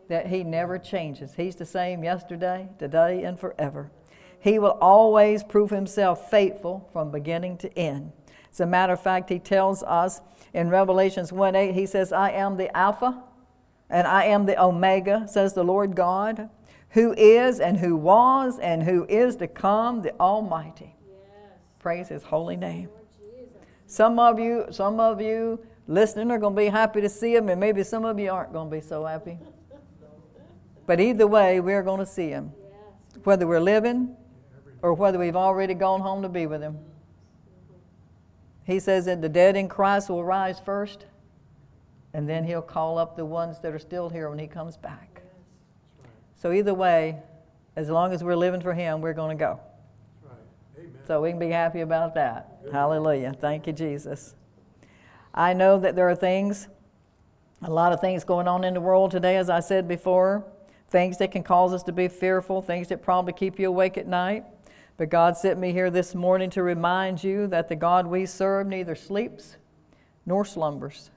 [0.08, 1.34] That He never changes.
[1.34, 3.90] He's the same yesterday, today, and forever.
[4.38, 8.12] He will always prove Himself faithful from beginning to end.
[8.54, 10.20] As a matter of fact, He tells us
[10.52, 13.20] in Revelations 1 8, He says, I am the Alpha
[13.90, 16.48] and I am the Omega, says the Lord God,
[16.90, 20.94] who is and who was and who is to come, the Almighty.
[21.04, 21.50] Yes.
[21.80, 22.90] Praise His holy name.
[23.88, 27.48] Some of you, some of you listening are going to be happy to see him,
[27.48, 29.36] and maybe some of you aren't going to be so happy.
[30.86, 32.52] But either way, we're going to see him,
[33.24, 34.14] whether we're living
[34.80, 36.78] or whether we've already gone home to be with him.
[38.64, 41.07] He says that the dead in Christ will rise first,
[42.12, 45.22] and then he'll call up the ones that are still here when he comes back.
[46.35, 47.22] So, either way,
[47.77, 49.61] as long as we're living for him, we're going to go.
[51.07, 52.61] So we can be happy about that.
[52.72, 53.35] Hallelujah.
[53.38, 54.35] Thank you, Jesus.
[55.35, 56.68] I know that there are things,
[57.62, 60.46] a lot of things going on in the world today, as I said before,
[60.88, 64.07] things that can cause us to be fearful, things that probably keep you awake at
[64.07, 64.44] night.
[64.96, 68.68] But God sent me here this morning to remind you that the God we serve
[68.68, 69.57] neither sleeps
[70.24, 71.11] nor slumbers.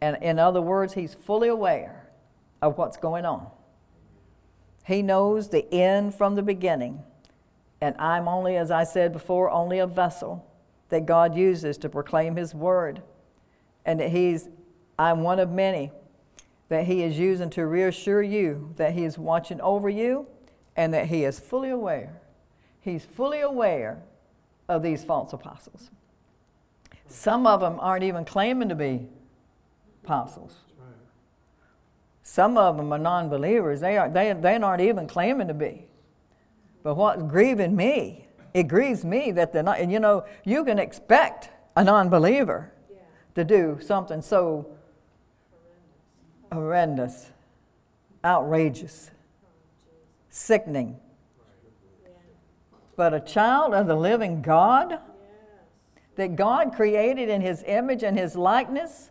[0.00, 2.10] And in other words, He's fully aware
[2.60, 3.48] of what's going on.
[4.84, 7.02] He knows the end from the beginning.
[7.80, 10.44] And I'm only, as I said before, only a vessel
[10.88, 13.02] that God uses to proclaim His word.
[13.84, 14.48] And that He's,
[14.98, 15.92] I'm one of many
[16.68, 20.26] that He is using to reassure you that He is watching over you
[20.78, 22.22] and that He is fully aware.
[22.80, 24.00] He's fully aware
[24.66, 25.90] of these false apostles.
[27.06, 29.08] Some of them aren't even claiming to be
[30.02, 30.54] apostles.
[32.22, 33.80] Some of them are non believers.
[33.80, 35.86] They, are, they, they aren't even claiming to be.
[36.82, 40.78] But what's grieving me, it grieves me that they're not, and you know, you can
[40.78, 42.72] expect a non believer
[43.34, 44.66] to do something so
[46.52, 47.30] horrendous
[48.24, 49.10] outrageous,
[50.38, 50.98] sickening.
[52.96, 54.98] But a child of the living God
[56.16, 59.10] that God created in his image and his likeness,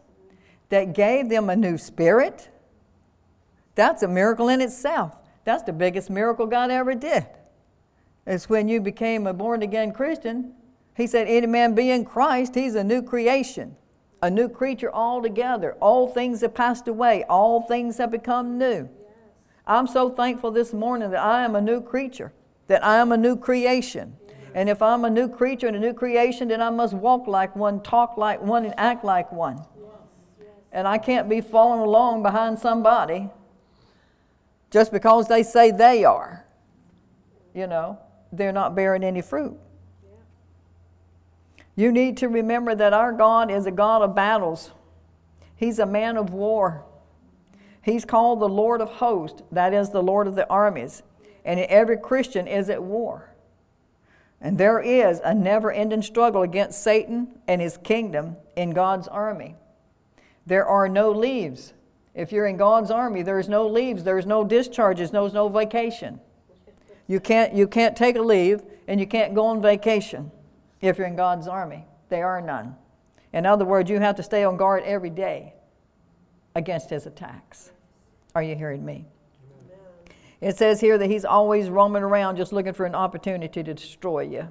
[0.70, 2.50] that gave them a new spirit.
[3.76, 5.16] That's a miracle in itself.
[5.46, 7.26] That's the biggest miracle God ever did.
[8.26, 10.54] It's when you became a born again Christian.
[10.98, 13.78] He said, Any man be in Christ, he's a new creation,
[14.22, 15.78] a new creature altogether.
[15.80, 18.90] All things have passed away, all things have become new.
[19.68, 22.32] I'm so thankful this morning that I am a new creature,
[22.68, 24.16] that I am a new creation.
[24.56, 27.56] And if I'm a new creature and a new creation, then I must walk like
[27.56, 29.64] one, talk like one, and act like one.
[30.72, 33.30] And I can't be following along behind somebody
[34.72, 36.46] just because they say they are.
[37.54, 38.00] You know,
[38.32, 39.58] they're not bearing any fruit.
[41.76, 44.72] You need to remember that our God is a God of battles.
[45.56, 46.87] He's a man of war.
[47.88, 51.04] He's called the Lord of hosts, that is, the Lord of the armies.
[51.46, 53.34] And every Christian is at war.
[54.42, 59.56] And there is a never ending struggle against Satan and his kingdom in God's army.
[60.46, 61.72] There are no leaves.
[62.14, 66.20] If you're in God's army, there's no leaves, there's no discharges, there's no vacation.
[67.08, 70.30] You can't, you can't take a leave and you can't go on vacation
[70.82, 71.86] if you're in God's army.
[72.10, 72.76] There are none.
[73.32, 75.54] In other words, you have to stay on guard every day
[76.54, 77.72] against his attacks.
[78.38, 79.04] Are you hearing me?
[80.42, 84.20] It says here that he's always roaming around just looking for an opportunity to destroy
[84.20, 84.50] you,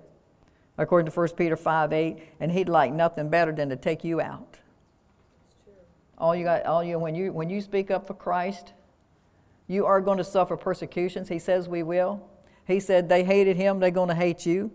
[0.76, 4.20] according to 1 Peter 5 8, and he'd like nothing better than to take you
[4.20, 4.58] out.
[6.18, 8.72] All you got, all you when you when you speak up for Christ,
[9.68, 11.28] you are going to suffer persecutions.
[11.28, 12.28] He says we will.
[12.66, 14.72] He said they hated him, they're going to hate you.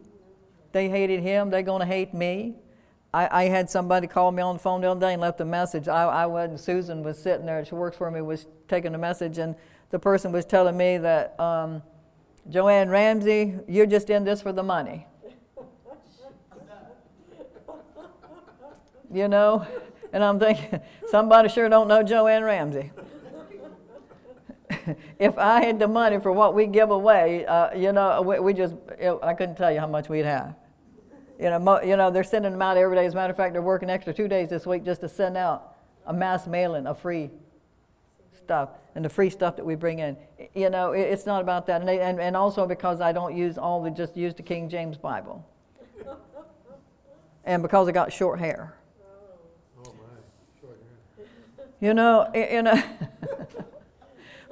[0.71, 2.56] They hated him, they're going to hate me.
[3.13, 5.45] I, I, had somebody call me on the phone the other day and left a
[5.45, 5.88] message.
[5.88, 9.38] I, I wasn't, Susan was sitting there, she works for me, was taking a message,
[9.38, 9.56] and
[9.89, 11.84] the person was telling me that, um,
[12.50, 15.08] JoAnn Ramsey, you're just in this for the money.
[19.13, 19.67] you know?
[20.13, 22.91] And I'm thinking, somebody sure don't know Joanne Ramsey.
[25.19, 28.54] if I had the money for what we give away, uh, you know, we, we
[28.54, 30.56] just, it, I couldn't tell you how much we'd have.
[31.41, 33.04] You know, mo, you know, they're sending them out every day.
[33.04, 35.36] As a matter of fact, they're working extra two days this week just to send
[35.36, 35.75] out
[36.06, 37.32] a mass mailing of free
[38.38, 40.15] stuff and the free stuff that we bring in.
[40.54, 41.82] You know, it, it's not about that.
[41.82, 44.69] And, they, and, and also because I don't use all the, just use the King
[44.69, 45.43] James Bible.
[47.43, 48.75] and because I got short hair.
[51.80, 52.84] You know, you know.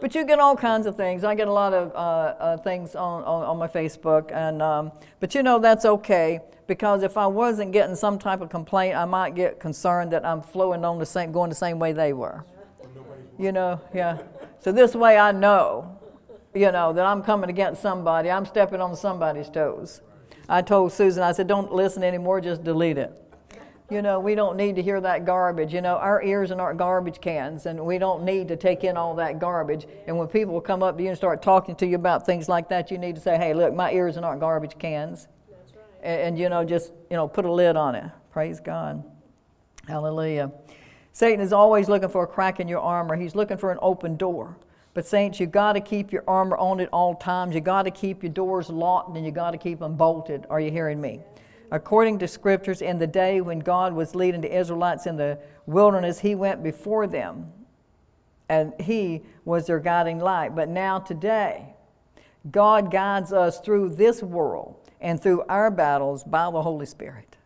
[0.02, 1.24] but you get all kinds of things.
[1.24, 4.92] I get a lot of uh, uh, things on, on, on, my Facebook, and um,
[5.20, 9.06] but you know that's okay because if I wasn't getting some type of complaint, I
[9.06, 12.46] might get concerned that I'm flowing on the same, going the same way they were.
[13.38, 14.20] You know, yeah.
[14.60, 15.98] So this way I know,
[16.54, 18.30] you know, that I'm coming against somebody.
[18.30, 20.02] I'm stepping on somebody's toes.
[20.48, 23.14] I told Susan, I said, don't listen anymore, just delete it.
[23.90, 25.74] You know, we don't need to hear that garbage.
[25.74, 28.98] You know, our ears are not garbage cans, and we don't need to take in
[28.98, 29.88] all that garbage.
[30.06, 32.70] And when people come up to you and start talking to you about things like
[32.70, 35.28] that, you need to say, hey, look, my ears are not garbage cans.
[36.04, 38.06] And, and, you know, just, you know, put a lid on it.
[38.32, 39.04] Praise God.
[39.88, 40.52] Hallelujah.
[41.12, 44.18] Satan is always looking for a crack in your armor, he's looking for an open
[44.18, 44.56] door.
[44.94, 47.56] But, saints, you got to keep your armor on at all times.
[47.56, 50.46] You got to keep your doors locked and you got to keep them bolted.
[50.50, 51.22] Are you hearing me?
[51.72, 56.20] According to scriptures, in the day when God was leading the Israelites in the wilderness,
[56.20, 57.52] He went before them
[58.48, 60.56] and He was their guiding light.
[60.56, 61.76] But now, today,
[62.52, 67.38] God guides us through this world and through our battles by the Holy Spirit.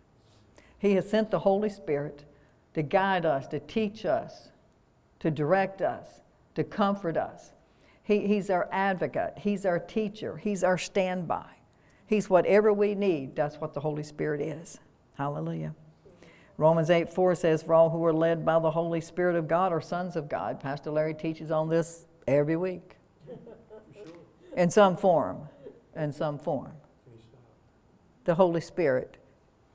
[0.80, 2.26] He has sent the Holy Spirit
[2.74, 4.50] to guide us, to teach us,
[5.20, 6.22] to direct us,
[6.56, 7.52] to comfort us.
[8.04, 11.46] He, he's our advocate, He's our teacher, He's our standby.
[12.06, 13.36] He's whatever we need.
[13.36, 14.80] That's what the Holy Spirit is.
[15.16, 15.74] Hallelujah.
[16.58, 19.72] Romans 8 4 says, For all who are led by the Holy Spirit of God
[19.72, 20.60] are sons of God.
[20.60, 22.98] Pastor Larry teaches on this every week.
[24.56, 25.50] In some form.
[25.96, 26.74] In some form.
[28.26, 29.18] The Holy Spirit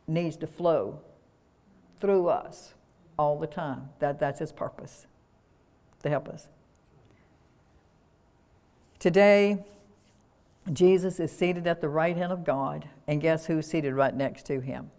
[0.06, 1.00] needs to flow
[2.00, 2.74] through us
[3.18, 3.90] all the time.
[3.98, 5.06] That, that's His purpose
[6.02, 6.48] to help us.
[8.98, 9.58] Today,
[10.72, 14.46] Jesus is seated at the right hand of God, and guess who's seated right next
[14.46, 14.90] to him?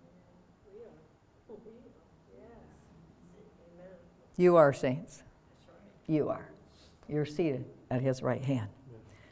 [4.38, 5.24] You are saints.
[6.08, 6.50] You are.
[7.10, 8.70] You're seated at his right hand.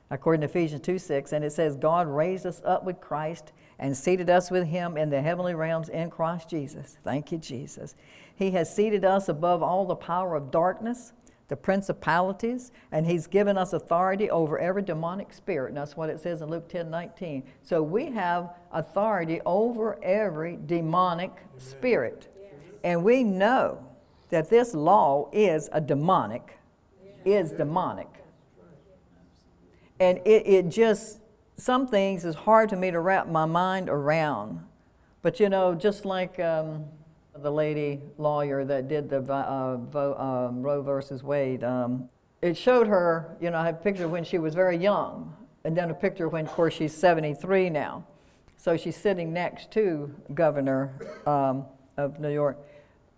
[0.10, 3.96] According to Ephesians 2 6, and it says, God raised us up with Christ and
[3.96, 6.98] seated us with him in the heavenly realms in Christ Jesus.
[7.04, 7.96] Thank you, Jesus.
[8.36, 11.14] He has seated us above all the power of darkness
[11.48, 15.70] the principalities, and He's given us authority over every demonic spirit.
[15.70, 17.44] And that's what it says in Luke 10 19.
[17.64, 22.28] So we have authority over every demonic spirit.
[22.84, 23.86] And we know
[24.30, 26.58] that this law is a demonic,
[27.26, 28.10] is demonic.
[30.00, 31.20] And it, it just,
[31.56, 34.64] some things is hard to me to wrap my mind around.
[35.22, 36.86] But you know, just like um,
[37.42, 39.78] the lady lawyer that did the uh,
[40.20, 42.10] um, Roe versus Wade, um,
[42.42, 45.76] it showed her, you know, I have a picture when she was very young, and
[45.76, 48.06] then a picture when, of course, she's 73 now.
[48.58, 50.94] So she's sitting next to Governor
[51.26, 51.66] um,
[51.98, 52.58] of New York,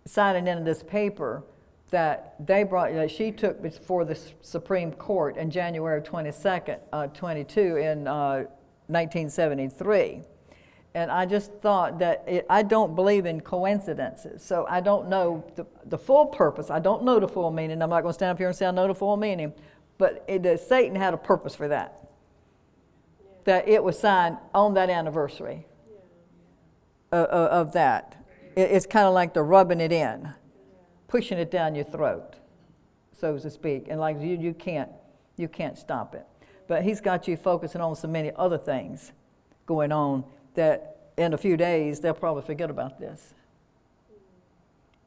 [0.04, 1.42] signing in this paper
[1.90, 7.76] that they brought, that she took before the Supreme Court in January 22nd, uh, 22
[7.76, 8.44] in uh,
[8.86, 10.22] 1973.
[10.94, 14.42] And I just thought that it, I don't believe in coincidences.
[14.42, 16.68] So I don't know the, the full purpose.
[16.68, 17.80] I don't know the full meaning.
[17.80, 19.52] I'm not going to stand up here and say I know the full meaning.
[19.98, 22.08] But it, Satan had a purpose for that.
[23.20, 23.26] Yeah.
[23.44, 25.66] That it was signed on that anniversary
[27.12, 27.18] yeah.
[27.20, 28.26] of, of, that.
[28.56, 30.34] It, it's kind of like the rubbing it in,
[31.06, 32.34] pushing it down your throat,
[33.12, 33.86] so to speak.
[33.88, 34.90] And like you, you can't,
[35.36, 36.26] you can't stop it.
[36.66, 39.12] But he's got you focusing on so many other things
[39.66, 40.24] going on
[40.60, 43.34] that in a few days they'll probably forget about this.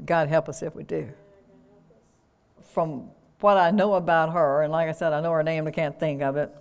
[0.04, 1.10] God help us if we do.
[2.74, 5.72] From what I know about her, and like I said, I know her name, I
[5.72, 6.52] can't think of it,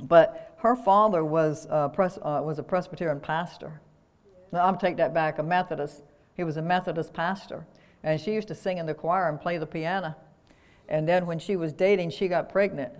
[0.00, 3.80] but her father was a, pres- uh, was a Presbyterian pastor.
[4.52, 6.02] Now, I'm take that back, a Methodist.
[6.34, 7.66] He was a Methodist pastor.
[8.02, 10.16] And she used to sing in the choir and play the piano.
[10.88, 12.92] And then when she was dating, she got pregnant.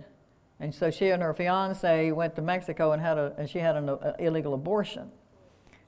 [0.59, 3.77] And so she and her fiance went to Mexico and had a, and she had
[3.77, 5.09] an a, illegal abortion.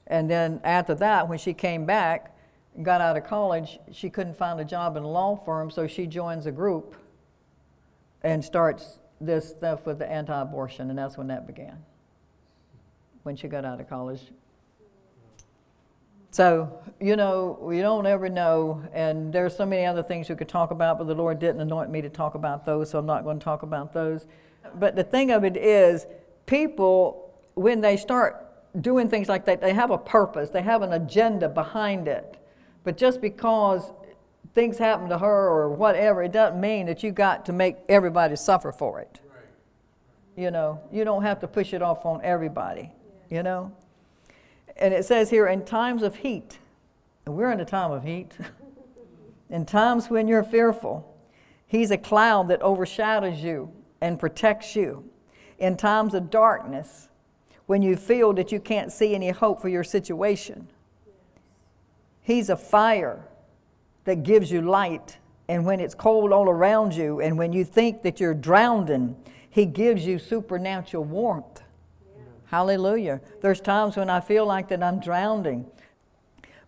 [0.06, 2.36] And then after that, when she came back,
[2.82, 6.06] got out of college, she couldn't find a job in a law firm, so she
[6.06, 6.96] joins a group
[8.22, 11.78] and starts this stuff with the anti-abortion, and that's when that began.
[13.24, 14.22] When she got out of college.
[16.30, 20.48] So, you know, we don't ever know, and there's so many other things you could
[20.48, 23.22] talk about, but the Lord didn't anoint me to talk about those, so I'm not
[23.22, 24.24] going to talk about those.
[24.74, 26.06] But the thing of it is,
[26.46, 28.46] people, when they start
[28.80, 32.38] doing things like that, they have a purpose, they have an agenda behind it.
[32.84, 33.92] But just because
[34.54, 38.36] things happen to her or whatever, it doesn't mean that you got to make everybody
[38.36, 39.20] suffer for it.
[40.36, 42.90] You know, you don't have to push it off on everybody,
[43.30, 43.72] you know?
[44.76, 46.58] And it says here, in times of heat,
[47.26, 48.32] we're in a time of heat,
[49.50, 51.08] in times when you're fearful,
[51.66, 53.72] He's a cloud that overshadows you
[54.02, 55.08] and protects you.
[55.58, 57.08] In times of darkness,
[57.66, 60.68] when you feel that you can't see any hope for your situation,
[62.20, 63.24] He's a fire
[64.04, 65.18] that gives you light.
[65.48, 69.16] And when it's cold all around you, and when you think that you're drowning,
[69.48, 71.62] He gives you supernatural warmth.
[72.16, 72.22] Yeah.
[72.46, 73.20] Hallelujah.
[73.40, 75.66] There's times when I feel like that I'm drowning.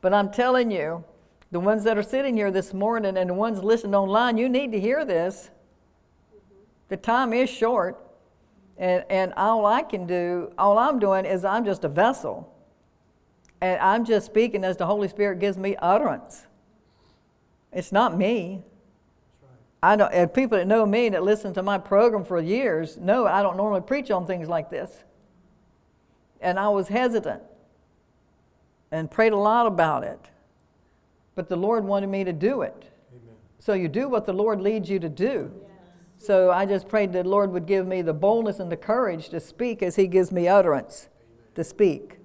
[0.01, 1.05] But I'm telling you,
[1.51, 4.70] the ones that are sitting here this morning and the ones listening online, you need
[4.72, 5.51] to hear this.
[6.95, 8.01] The time is short,
[8.78, 12.57] and, and all I can do, all I'm doing is I'm just a vessel.
[13.61, 16.47] And I'm just speaking as the Holy Spirit gives me utterance.
[17.72, 18.62] It's not me.
[19.82, 23.26] I don't, and people that know me that listen to my program for years know
[23.26, 25.03] I don't normally preach on things like this.
[26.40, 27.42] And I was hesitant
[28.92, 30.20] and prayed a lot about it.
[31.34, 32.92] But the Lord wanted me to do it.
[33.11, 33.34] Amen.
[33.59, 35.51] So you do what the Lord leads you to do.
[36.25, 39.29] So I just prayed that the Lord would give me the boldness and the courage
[39.29, 41.09] to speak as He gives me utterance
[41.55, 42.16] to speak.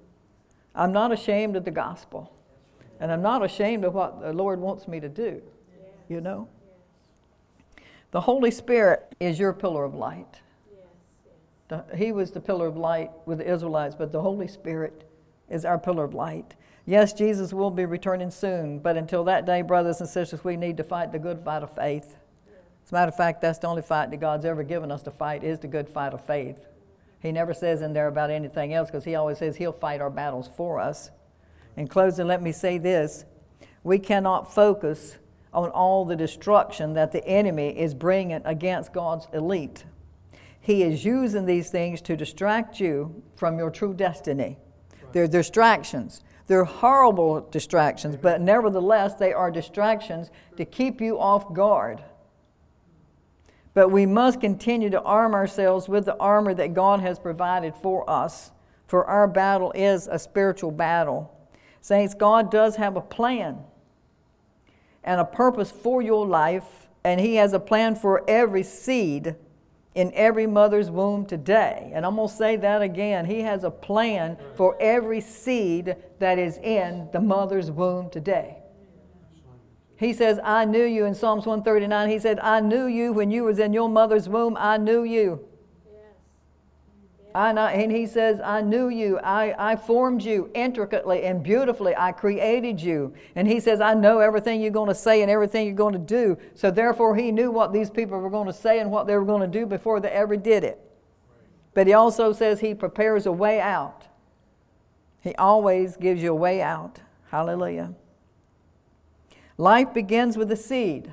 [0.74, 2.32] I'm not ashamed of the gospel.
[3.02, 5.42] And I'm not ashamed of what the Lord wants me to do.
[6.08, 6.48] You know?
[8.12, 10.42] The Holy Spirit is your pillar of light.
[11.96, 15.04] He was the pillar of light with the Israelites, but the Holy Spirit
[15.50, 16.56] is our pillar of light.
[16.86, 20.78] Yes, Jesus will be returning soon, but until that day, brothers and sisters, we need
[20.78, 22.16] to fight the good fight of faith.
[22.90, 25.12] As a matter of fact, that's the only fight that God's ever given us to
[25.12, 26.66] fight is the good fight of faith.
[27.20, 30.10] He never says in there about anything else because he always says he'll fight our
[30.10, 31.12] battles for us.
[31.78, 33.26] In closing, let me say this.
[33.84, 35.20] We cannot focus
[35.54, 39.86] on all the destruction that the enemy is bringing against God's elite.
[40.60, 44.58] He is using these things to distract you from your true destiny.
[45.12, 46.24] They're distractions.
[46.48, 52.02] They're horrible distractions, but nevertheless, they are distractions to keep you off guard.
[53.74, 58.10] But we must continue to arm ourselves with the armor that God has provided for
[58.10, 58.52] us,
[58.88, 61.36] for our battle is a spiritual battle.
[61.82, 63.60] Saints, God does have a plan
[65.04, 69.36] and a purpose for your life, and He has a plan for every seed
[69.96, 71.92] in every mother's womb today.
[71.94, 73.26] And I'm going to say that again.
[73.26, 78.59] He has a plan for every seed that is in the mother's womb today.
[80.00, 82.10] He says, I knew you in Psalms 139.
[82.10, 84.56] He said, I knew you when you was in your mother's womb.
[84.58, 85.46] I knew you.
[85.86, 86.04] Yes.
[87.36, 89.20] I, and he says, I knew you.
[89.20, 91.94] I, I formed you intricately and beautifully.
[91.98, 93.14] I created you.
[93.36, 96.00] And he says, I know everything you're going to say and everything you're going to
[96.00, 96.38] do.
[96.56, 99.26] So therefore, he knew what these people were going to say and what they were
[99.26, 100.80] going to do before they ever did it.
[101.74, 104.08] But he also says he prepares a way out.
[105.20, 107.02] He always gives you a way out.
[107.32, 107.96] Hallelujah.
[109.60, 111.12] Life begins with a seed.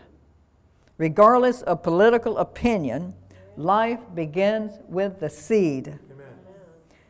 [0.99, 3.12] Regardless of political opinion,
[3.57, 5.99] life begins with the seed.
[6.12, 6.26] Amen.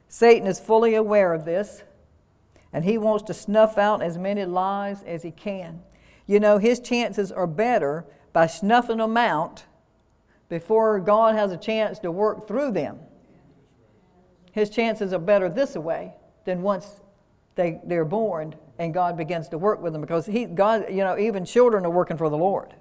[0.09, 1.83] Satan is fully aware of this,
[2.73, 5.83] and he wants to snuff out as many lies as he can.
[6.27, 9.65] You know, his chances are better by snuffing them out
[10.49, 12.99] before God has a chance to work through them.
[14.53, 16.15] His chances are better this way
[16.47, 17.03] than once
[17.57, 21.19] they, they're born and God begins to work with them because he, God, you know,
[21.19, 22.75] even children are working for the Lord.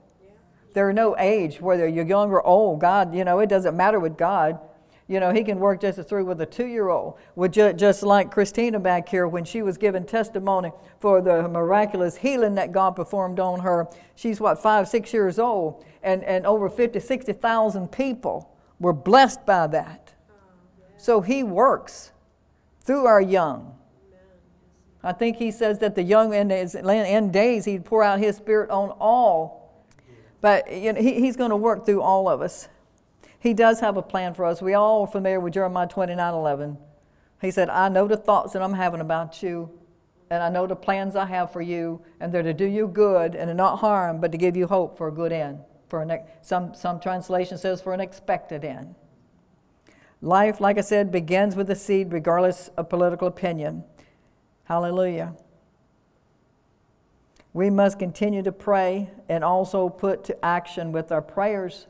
[0.73, 2.81] There are no age, whether you're young or old.
[2.81, 4.59] God, you know, it doesn't matter with God.
[5.07, 7.17] You know, He can work just as through with a two year old.
[7.49, 12.73] Just like Christina back here, when she was giving testimony for the miraculous healing that
[12.73, 13.87] God performed on her.
[14.15, 19.67] She's what, five, six years old, and, and over 50, 60,000 people were blessed by
[19.67, 20.13] that.
[20.97, 22.11] So He works
[22.81, 23.77] through our young.
[25.05, 28.37] I think he says that the young in his end days he'd pour out his
[28.37, 29.85] spirit on all.
[30.41, 32.67] But you know, he, he's going to work through all of us.
[33.39, 34.63] He does have a plan for us.
[34.63, 36.77] We all are familiar with Jeremiah 29 11.
[37.39, 39.69] He said, I know the thoughts that I'm having about you,
[40.31, 43.35] and I know the plans I have for you, and they're to do you good
[43.35, 45.59] and not harm, but to give you hope for a good end.
[45.87, 48.95] For an, some, some translation says for an expected end.
[50.21, 53.83] Life, like I said, begins with the seed, regardless of political opinion.
[54.65, 55.33] Hallelujah.
[57.53, 61.87] We must continue to pray and also put to action with our prayers.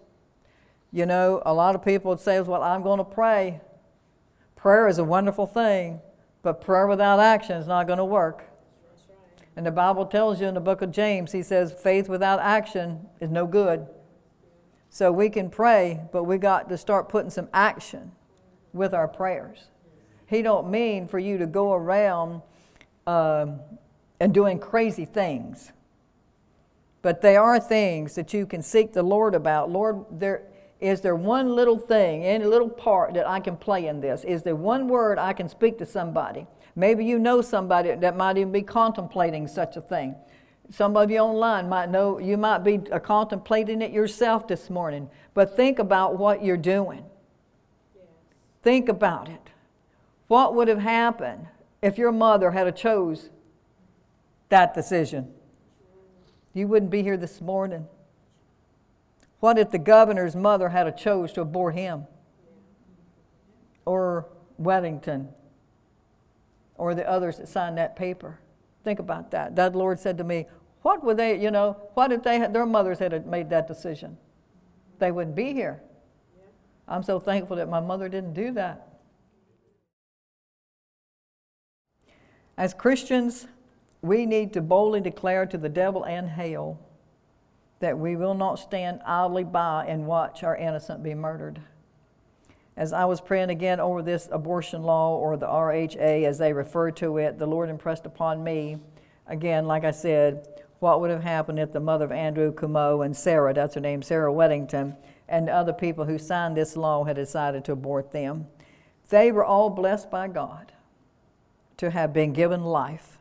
[0.91, 3.61] You know, a lot of people would say, Well, I'm going to pray.
[4.55, 6.01] Prayer is a wonderful thing,
[6.41, 8.43] but prayer without action is not going to work.
[9.55, 13.07] And the Bible tells you in the book of James, he says, faith without action
[13.21, 13.87] is no good.
[14.89, 18.11] So we can pray, but we got to start putting some action
[18.73, 19.69] with our prayers.
[20.25, 22.41] He don't mean for you to go around
[23.07, 23.59] um,
[24.19, 25.71] and doing crazy things.
[27.01, 29.69] But they are things that you can seek the Lord about.
[29.69, 30.43] Lord, there
[30.81, 34.23] is there one little thing, any little part that I can play in this?
[34.23, 36.47] Is there one word I can speak to somebody?
[36.75, 40.15] Maybe you know somebody that might even be contemplating such a thing.
[40.69, 45.09] Some of you online might know you might be uh, contemplating it yourself this morning.
[45.33, 47.05] But think about what you're doing.
[47.95, 48.05] Yes.
[48.63, 49.51] Think about it.
[50.27, 51.47] What would have happened
[51.85, 53.29] if your mother had a chose
[54.49, 55.31] that decision?
[56.51, 57.87] You wouldn't be here this morning.
[59.39, 62.07] What if the governor's mother had a chose to abort him?
[63.85, 64.25] Or
[64.59, 65.27] Weddington?
[66.75, 68.39] Or the others that signed that paper?
[68.83, 69.55] Think about that.
[69.55, 70.47] That Lord said to me,
[70.81, 74.17] what would they, you know, what if they had, their mothers had made that decision?
[74.97, 75.83] They wouldn't be here.
[76.87, 78.94] I'm so thankful that my mother didn't do that.
[82.57, 83.47] As Christians,
[84.01, 86.79] we need to boldly declare to the devil and hell
[87.79, 91.59] that we will not stand idly by and watch our innocent be murdered.
[92.77, 96.91] As I was praying again over this abortion law or the RHA as they refer
[96.91, 98.77] to it, the Lord impressed upon me,
[99.27, 100.47] again, like I said,
[100.79, 104.01] what would have happened if the mother of Andrew Cuomo and Sarah, that's her name,
[104.01, 104.95] Sarah Weddington,
[105.27, 108.47] and other people who signed this law had decided to abort them.
[109.09, 110.71] They were all blessed by God
[111.77, 113.17] to have been given life.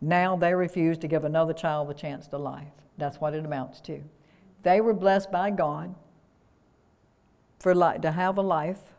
[0.00, 2.72] Now they refuse to give another child the chance to life.
[2.98, 4.02] That's what it amounts to.
[4.62, 5.94] They were blessed by God
[7.58, 8.94] for to have a life,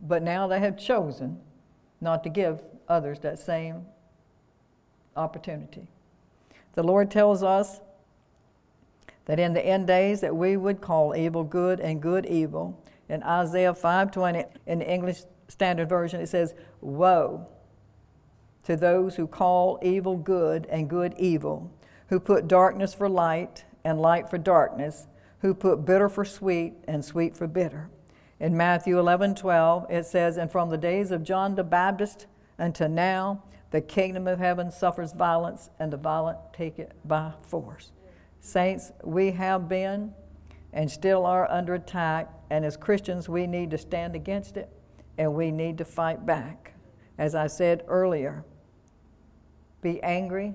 [0.00, 1.40] but now they have chosen
[2.00, 3.86] not to give others that same
[5.16, 5.88] opportunity.
[6.74, 7.80] The Lord tells us
[9.24, 12.80] that in the end days that we would call evil good and good evil.
[13.08, 17.46] In Isaiah 5:20 in the English Standard Version it says, "Woe
[18.66, 21.70] to those who call evil good and good evil,
[22.08, 25.06] who put darkness for light and light for darkness,
[25.40, 27.88] who put bitter for sweet and sweet for bitter.
[28.40, 32.26] In Matthew 11 12, it says, And from the days of John the Baptist
[32.58, 37.92] until now, the kingdom of heaven suffers violence, and the violent take it by force.
[38.40, 40.12] Saints, we have been
[40.72, 44.68] and still are under attack, and as Christians, we need to stand against it
[45.16, 46.74] and we need to fight back.
[47.18, 48.44] As I said earlier,
[49.86, 50.52] be angry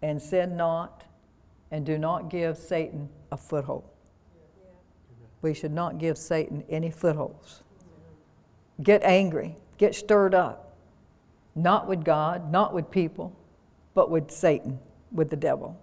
[0.00, 1.04] and sin not,
[1.72, 3.82] and do not give Satan a foothold.
[5.42, 7.64] We should not give Satan any footholds.
[8.80, 10.76] Get angry, get stirred up,
[11.56, 13.36] not with God, not with people,
[13.92, 14.78] but with Satan,
[15.10, 15.76] with the devil.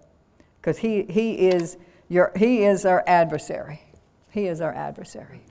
[0.62, 1.78] Because he, he, is
[2.08, 3.82] your, he is our adversary.
[4.32, 5.42] He is our adversary.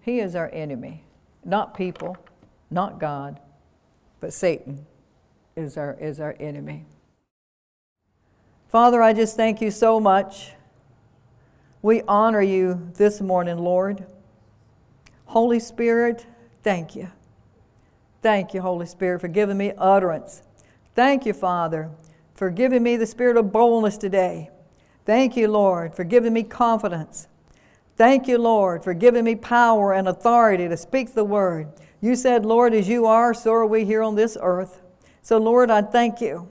[0.00, 1.04] He is our enemy.
[1.44, 2.16] Not people,
[2.70, 3.38] not God,
[4.20, 4.86] but Satan
[5.60, 6.86] is our, is our enemy.
[8.68, 10.52] Father, I just thank you so much.
[11.82, 14.06] We honor you this morning, Lord.
[15.26, 16.26] Holy Spirit,
[16.62, 17.10] thank you.
[18.22, 20.42] Thank you, Holy Spirit, for giving me utterance.
[20.94, 21.90] Thank you, Father,
[22.34, 24.50] for giving me the spirit of boldness today.
[25.06, 27.28] Thank you, Lord, for giving me confidence.
[27.96, 31.68] Thank you, Lord, for giving me power and authority to speak the word.
[32.00, 34.80] You said, Lord, as you are, so are we here on this earth.
[35.22, 36.50] So, Lord, I thank you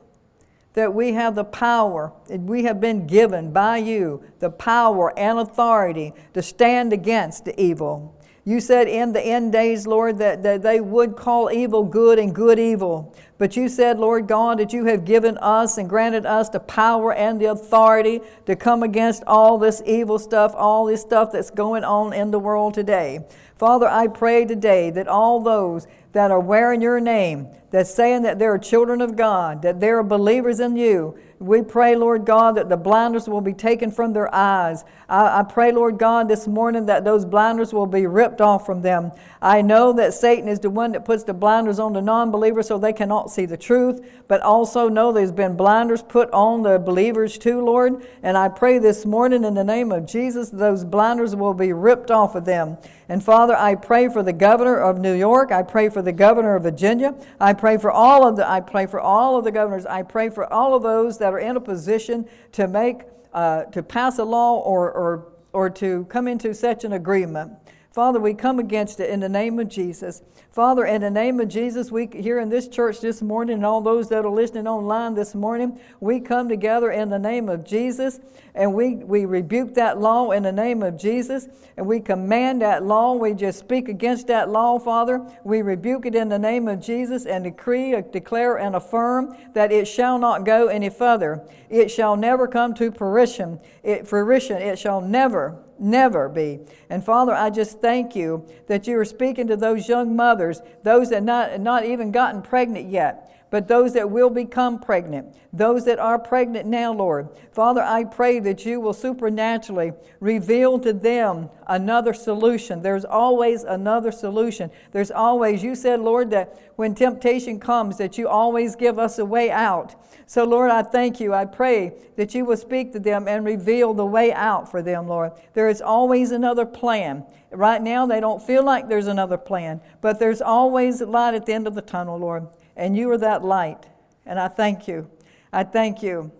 [0.74, 6.14] that we have the power, we have been given by you the power and authority
[6.34, 8.16] to stand against the evil.
[8.46, 12.34] You said in the end days, Lord, that, that they would call evil good and
[12.34, 13.14] good evil.
[13.38, 17.14] But you said, Lord God, that you have given us and granted us the power
[17.14, 21.84] and the authority to come against all this evil stuff, all this stuff that's going
[21.84, 23.20] on in the world today.
[23.56, 28.40] Father, I pray today that all those that are wearing your name, that's saying that
[28.40, 31.18] they're children of God, that they're believers in you.
[31.40, 34.84] We pray, Lord God, that the blinders will be taken from their eyes.
[35.08, 38.82] I, I, pray, Lord God, this morning that those blinders will be ripped off from
[38.82, 39.14] them.
[39.42, 42.68] I know that Satan is the one that puts the blinders on the non believers
[42.68, 46.78] so they cannot see the truth, but also know there's been blinders put on the
[46.78, 48.06] believers too, Lord.
[48.22, 52.12] And I pray this morning in the name of Jesus, those blinders will be ripped
[52.12, 52.78] off of them.
[53.08, 55.52] And Father, I pray for the governor of New York.
[55.52, 57.16] I pray for the governor of Virginia.
[57.40, 59.86] I pray for all of the I pray for all of the governors.
[59.86, 63.02] I pray for all of those that are in a position to make
[63.34, 67.52] uh, to pass a law or, or or to come into such an agreement.
[67.92, 70.22] Father, we come against it in the name of Jesus.
[70.60, 73.80] Father, in the name of Jesus, we here in this church this morning, and all
[73.80, 78.20] those that are listening online this morning, we come together in the name of Jesus,
[78.54, 81.48] and we, we rebuke that law in the name of Jesus,
[81.78, 83.14] and we command that law.
[83.14, 85.26] We just speak against that law, Father.
[85.46, 89.72] We rebuke it in the name of Jesus and decree, uh, declare, and affirm that
[89.72, 91.42] it shall not go any further.
[91.70, 93.62] It shall never come to fruition.
[93.82, 94.58] It, fruition.
[94.58, 96.60] It shall never never be.
[96.90, 101.10] And Father, I just thank you that you are speaking to those young mothers, those
[101.10, 105.98] that not not even gotten pregnant yet but those that will become pregnant, those that
[105.98, 107.30] are pregnant now, Lord.
[107.52, 112.82] Father, I pray that you will supernaturally reveal to them another solution.
[112.82, 114.70] There's always another solution.
[114.92, 119.26] There's always, you said, Lord, that when temptation comes, that you always give us a
[119.26, 119.96] way out.
[120.28, 121.34] So, Lord, I thank you.
[121.34, 125.08] I pray that you will speak to them and reveal the way out for them,
[125.08, 125.32] Lord.
[125.56, 127.26] There is always another plan.
[127.52, 131.54] Right now, they don't feel like there's another plan, but there's always light at the
[131.54, 132.48] end of the tunnel, Lord
[132.80, 133.88] and you are that light.
[134.26, 135.10] And I thank you.
[135.52, 136.32] I thank you.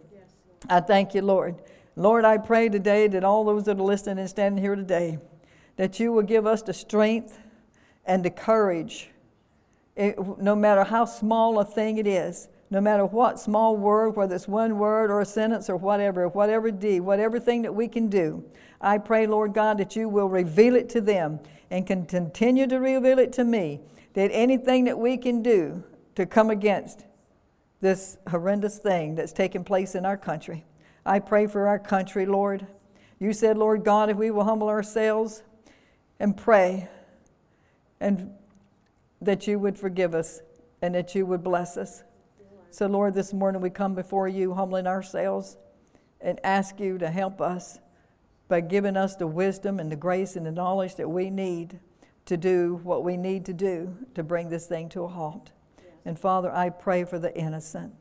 [0.70, 1.62] I thank you, Lord.
[1.98, 5.20] Lord, I pray today that all those that are listening and standing here today,
[5.76, 7.38] that you will give us the strength
[8.06, 9.10] and the courage,
[9.98, 14.36] it, no matter how small a thing it is, no matter what small word, whether
[14.36, 18.08] it's one word or a sentence or whatever, whatever deed, whatever thing that we can
[18.08, 18.46] do,
[18.80, 22.80] I pray, Lord God, that you will reveal it to them and can continue to
[22.80, 23.82] reveal it to me,
[24.14, 25.84] that anything that we can do
[26.20, 27.06] to come against
[27.80, 30.66] this horrendous thing that's taking place in our country.
[31.06, 32.68] I pray for our country, Lord.
[33.20, 35.44] You said, Lord God, if we will humble ourselves
[36.20, 36.90] and pray,
[38.02, 38.34] and
[39.22, 40.42] that you would forgive us
[40.82, 42.04] and that you would bless us.
[42.70, 45.56] So, Lord, this morning we come before you, humbling ourselves,
[46.20, 47.80] and ask you to help us
[48.50, 51.80] by giving us the wisdom and the grace and the knowledge that we need
[52.26, 55.52] to do what we need to do to bring this thing to a halt.
[56.06, 57.94] And Father, I pray for the innocent.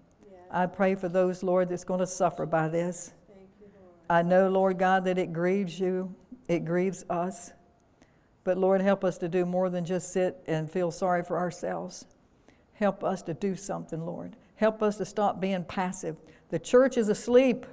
[0.51, 3.13] I pray for those, Lord, that's going to suffer by this.
[4.09, 6.15] I know, Lord God, that it grieves you,
[6.49, 7.53] it grieves us.
[8.45, 12.07] But Lord, help us to do more than just sit and feel sorry for ourselves.
[12.73, 14.37] Help us to do something, Lord.
[14.57, 16.17] Help us to stop being passive.
[16.49, 17.67] The church is asleep.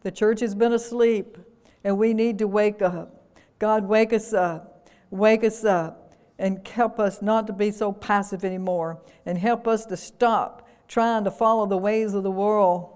[0.00, 1.36] The church has been asleep,
[1.82, 3.34] and we need to wake up.
[3.58, 4.88] God, wake us up.
[5.10, 6.03] Wake us up
[6.38, 11.24] and help us not to be so passive anymore and help us to stop trying
[11.24, 12.90] to follow the ways of the world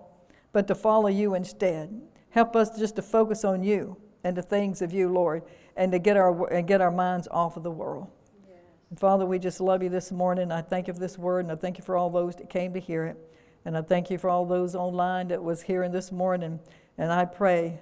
[0.52, 2.00] but to follow you instead.
[2.30, 5.42] Help us just to focus on you and the things of you lord
[5.76, 8.08] and to get our and get our minds off of the world.
[8.48, 8.98] Yes.
[8.98, 10.50] father we just love you this morning.
[10.50, 12.74] I thank you for this word and i thank you for all those that came
[12.74, 13.16] to hear it.
[13.64, 16.58] And i thank you for all those online that was hearing this morning.
[16.96, 17.78] And I pray,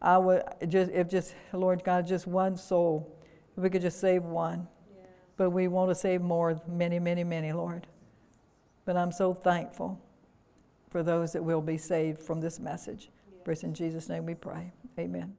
[0.00, 3.18] I would just, if just, Lord God, just one soul,
[3.56, 4.68] if we could just save one.
[5.38, 7.86] But we want to save more, many, many, many, Lord.
[8.84, 9.98] But I'm so thankful
[10.90, 13.10] for those that will be saved from this message.
[13.30, 13.40] Yes.
[13.62, 14.72] in Jesus' name we pray.
[14.98, 15.37] Amen.